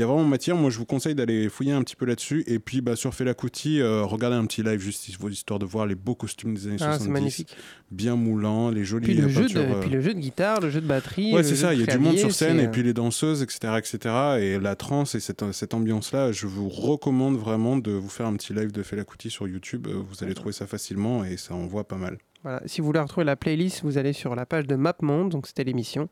il 0.00 0.02
y 0.02 0.04
a 0.04 0.06
vraiment 0.06 0.24
matière. 0.24 0.56
Moi, 0.56 0.70
je 0.70 0.78
vous 0.78 0.86
conseille 0.86 1.14
d'aller 1.14 1.50
fouiller 1.50 1.72
un 1.72 1.82
petit 1.82 1.94
peu 1.94 2.06
là-dessus. 2.06 2.42
Et 2.46 2.58
puis, 2.58 2.80
bah, 2.80 2.96
sur 2.96 3.14
Fela 3.14 3.34
Kuti, 3.34 3.80
euh, 3.82 4.02
regardez 4.02 4.36
un 4.36 4.46
petit 4.46 4.62
live 4.62 4.80
juste 4.80 5.06
histoire 5.08 5.58
de 5.58 5.66
voir 5.66 5.86
les 5.86 5.94
beaux 5.94 6.14
costumes 6.14 6.54
des 6.54 6.66
années 6.68 6.76
Ah, 6.80 6.96
70. 6.96 7.04
c'est 7.04 7.10
magnifique. 7.10 7.56
Bien 7.90 8.16
moulants, 8.16 8.70
les 8.70 8.82
jolies 8.84 9.04
Puis 9.04 9.14
le, 9.14 9.28
jeu 9.28 9.46
de, 9.46 9.58
euh, 9.58 9.80
puis 9.80 9.90
le 9.90 10.00
jeu 10.00 10.14
de 10.14 10.18
guitare, 10.20 10.60
le 10.60 10.70
jeu 10.70 10.80
de 10.80 10.86
batterie. 10.86 11.34
Ouais, 11.34 11.42
c'est 11.42 11.56
ça, 11.56 11.74
il 11.74 11.80
y 11.80 11.82
a 11.82 11.86
du 11.86 11.98
monde 11.98 12.16
sur 12.16 12.32
scène 12.32 12.58
et 12.60 12.64
euh, 12.66 12.70
puis 12.70 12.82
les 12.82 12.94
danseuses, 12.94 13.42
etc. 13.42 13.74
etc. 13.76 14.14
et 14.40 14.58
la 14.58 14.74
trance 14.74 15.14
et 15.14 15.20
cette, 15.20 15.52
cette 15.52 15.74
ambiance-là, 15.74 16.32
je 16.32 16.46
vous 16.46 16.68
recommande 16.70 17.36
vraiment 17.36 17.76
de 17.76 17.90
vous 17.90 18.08
faire 18.08 18.26
un 18.26 18.34
petit 18.34 18.54
live 18.54 18.72
de 18.72 18.82
Fela 18.82 19.04
Kuti 19.04 19.28
sur 19.28 19.46
YouTube. 19.48 19.86
euh, 19.88 20.02
Vous 20.08 20.24
allez 20.24 20.34
trouver 20.34 20.52
ça 20.52 20.66
facilement 20.66 21.24
et 21.24 21.36
ça 21.36 21.54
envoie 21.54 21.86
pas 21.86 21.96
mal. 21.96 22.16
Voilà. 22.42 22.62
Si 22.64 22.80
vous 22.80 22.86
voulez 22.86 23.00
retrouver 23.00 23.24
la 23.24 23.36
playlist, 23.36 23.82
vous 23.82 23.98
allez 23.98 24.12
sur 24.14 24.34
la 24.34 24.46
page 24.46 24.66
de 24.66 24.74
MapMonde, 24.74 25.28
donc 25.28 25.46
c'était 25.46 25.62
l'émission, 25.64 26.08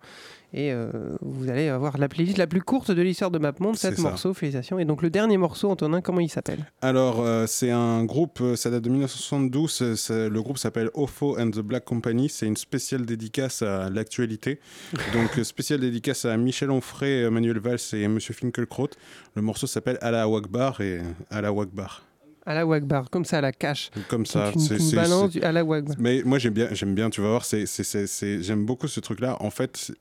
et 0.52 0.72
euh, 0.72 0.90
vous 1.22 1.48
allez 1.48 1.68
avoir 1.68 1.96
la 1.96 2.06
playlist 2.08 2.36
la 2.36 2.46
plus 2.46 2.60
courte 2.60 2.90
de 2.90 3.00
l'histoire 3.00 3.30
de 3.30 3.38
MapMonde, 3.38 3.76
C'est 3.76 3.88
7 3.88 3.96
ça. 3.96 4.02
morceaux, 4.02 4.34
félicitations. 4.34 4.78
Et 4.78 4.84
donc 4.84 5.00
le 5.00 5.08
dernier 5.08 5.38
morceau, 5.38 5.70
Antonin, 5.70 6.02
comment 6.02 6.20
il 6.20 6.28
s'appelle? 6.28 6.70
Alors, 6.82 7.20
euh, 7.22 7.46
c'est 7.46 7.70
un 7.70 8.04
groupe, 8.04 8.40
euh, 8.42 8.56
ça 8.56 8.68
date 8.68 8.82
de 8.82 8.90
1972. 8.90 9.72
c'est- 9.72 9.96
c'est- 9.96 10.28
le 10.28 10.42
groupe 10.42 10.58
s'appelle 10.58 10.90
Ofo 10.94 11.38
and 11.38 11.50
the 11.50 11.60
Black 11.60 11.84
Company. 11.86 12.28
C'est 12.28 12.46
une 12.46 12.56
spéciale 12.56 13.06
dédicace 13.06 13.62
à 13.62 13.88
l'actualité. 13.88 14.60
Donc, 15.14 15.32
spéciale 15.44 15.80
dédicace 15.80 16.24
à 16.26 16.36
Michel 16.36 16.70
Onfray, 16.70 17.30
Manuel 17.30 17.58
Valls 17.58 17.78
et 17.94 18.06
Monsieur 18.08 18.34
Finkelkraut. 18.34 18.90
Le 19.34 19.40
morceau 19.42 19.66
s'appelle 19.66 19.98
Allah 20.02 20.28
Wagbar 20.28 20.80
et 20.82 21.00
Wagbar. 21.30 22.02
À 22.48 22.54
la 22.54 22.64
Wagbar, 22.64 23.10
comme 23.10 23.26
ça, 23.26 23.38
à 23.38 23.40
la 23.42 23.52
cache. 23.52 23.90
Comme 24.08 24.24
ça. 24.24 24.52
C'est- 24.56 24.76
tu 24.78 24.80
c'est- 24.82 24.96
balances 24.96 25.32
c'est- 25.32 25.40
du 25.40 25.44
à 25.44 25.52
la 25.52 25.62
Wagbar. 25.64 25.96
Mais 25.98 26.22
moi, 26.24 26.38
j'aime 26.38 26.54
bien, 26.54 26.68
j'aime 26.72 26.94
bien, 26.94 27.10
tu 27.10 27.20
vas 27.20 27.28
voir, 27.28 27.44
c'est, 27.44 27.66
c'est, 27.66 27.84
c'est- 27.84 28.06
c'est- 28.06 28.42
j'aime 28.42 28.64
beaucoup 28.64 28.88
ce 28.88 29.00
truc-là. 29.00 29.36
En 29.40 29.50
fait, 29.50 29.92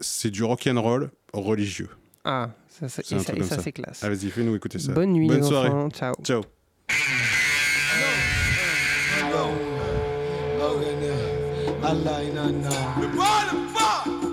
c'est- 0.00 0.28
du 0.30 0.44
rock'n'roll 0.44 1.10
religieux. 1.32 1.88
Ah, 2.26 2.50
ça, 2.68 2.90
ça, 2.90 3.02
truc 3.02 3.20
et 3.20 3.24
comme 3.32 3.42
ça, 3.44 3.56
ça. 3.56 3.62
c'est 3.62 3.72
classe. 3.72 4.00
Ah, 4.04 4.10
vas-y, 4.10 4.28
fais-nous 4.28 4.54
écouter 4.54 4.78
ça. 4.78 4.92
Bonne 4.92 5.12
nuit, 5.14 5.28
Bonne 5.28 5.42
soirée. 5.42 5.70
enfants. 5.70 5.88
Ciao. 5.90 6.14
Ciao. 6.22 6.42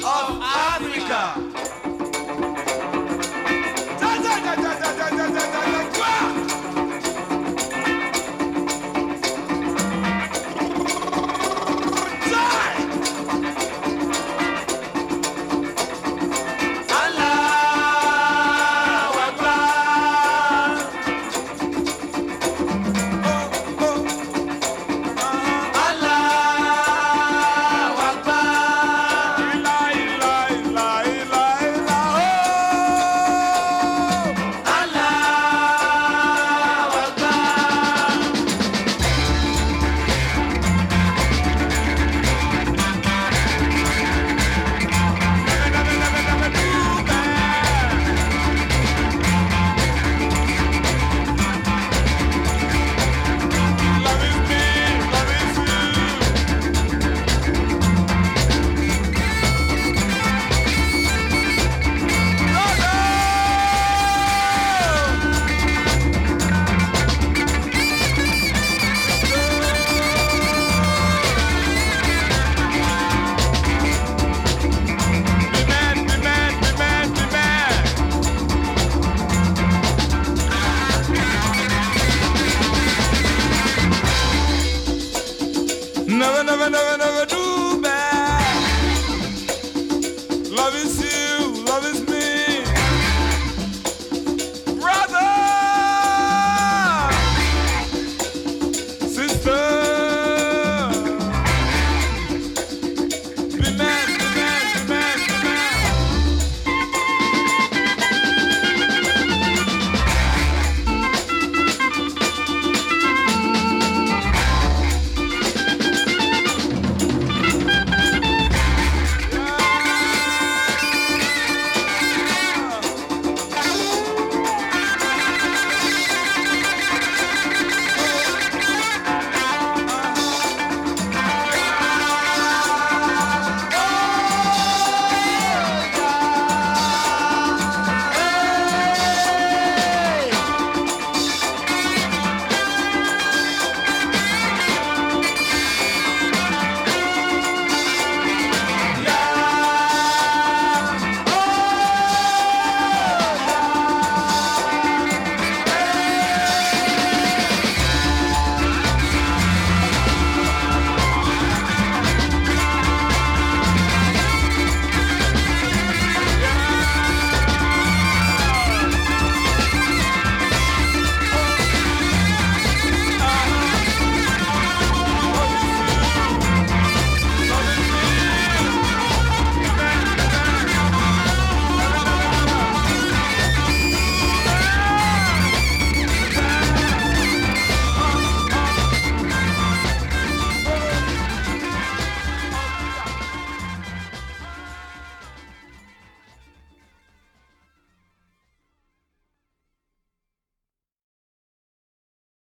Of 0.01 0.39
Africa. 0.41 1.48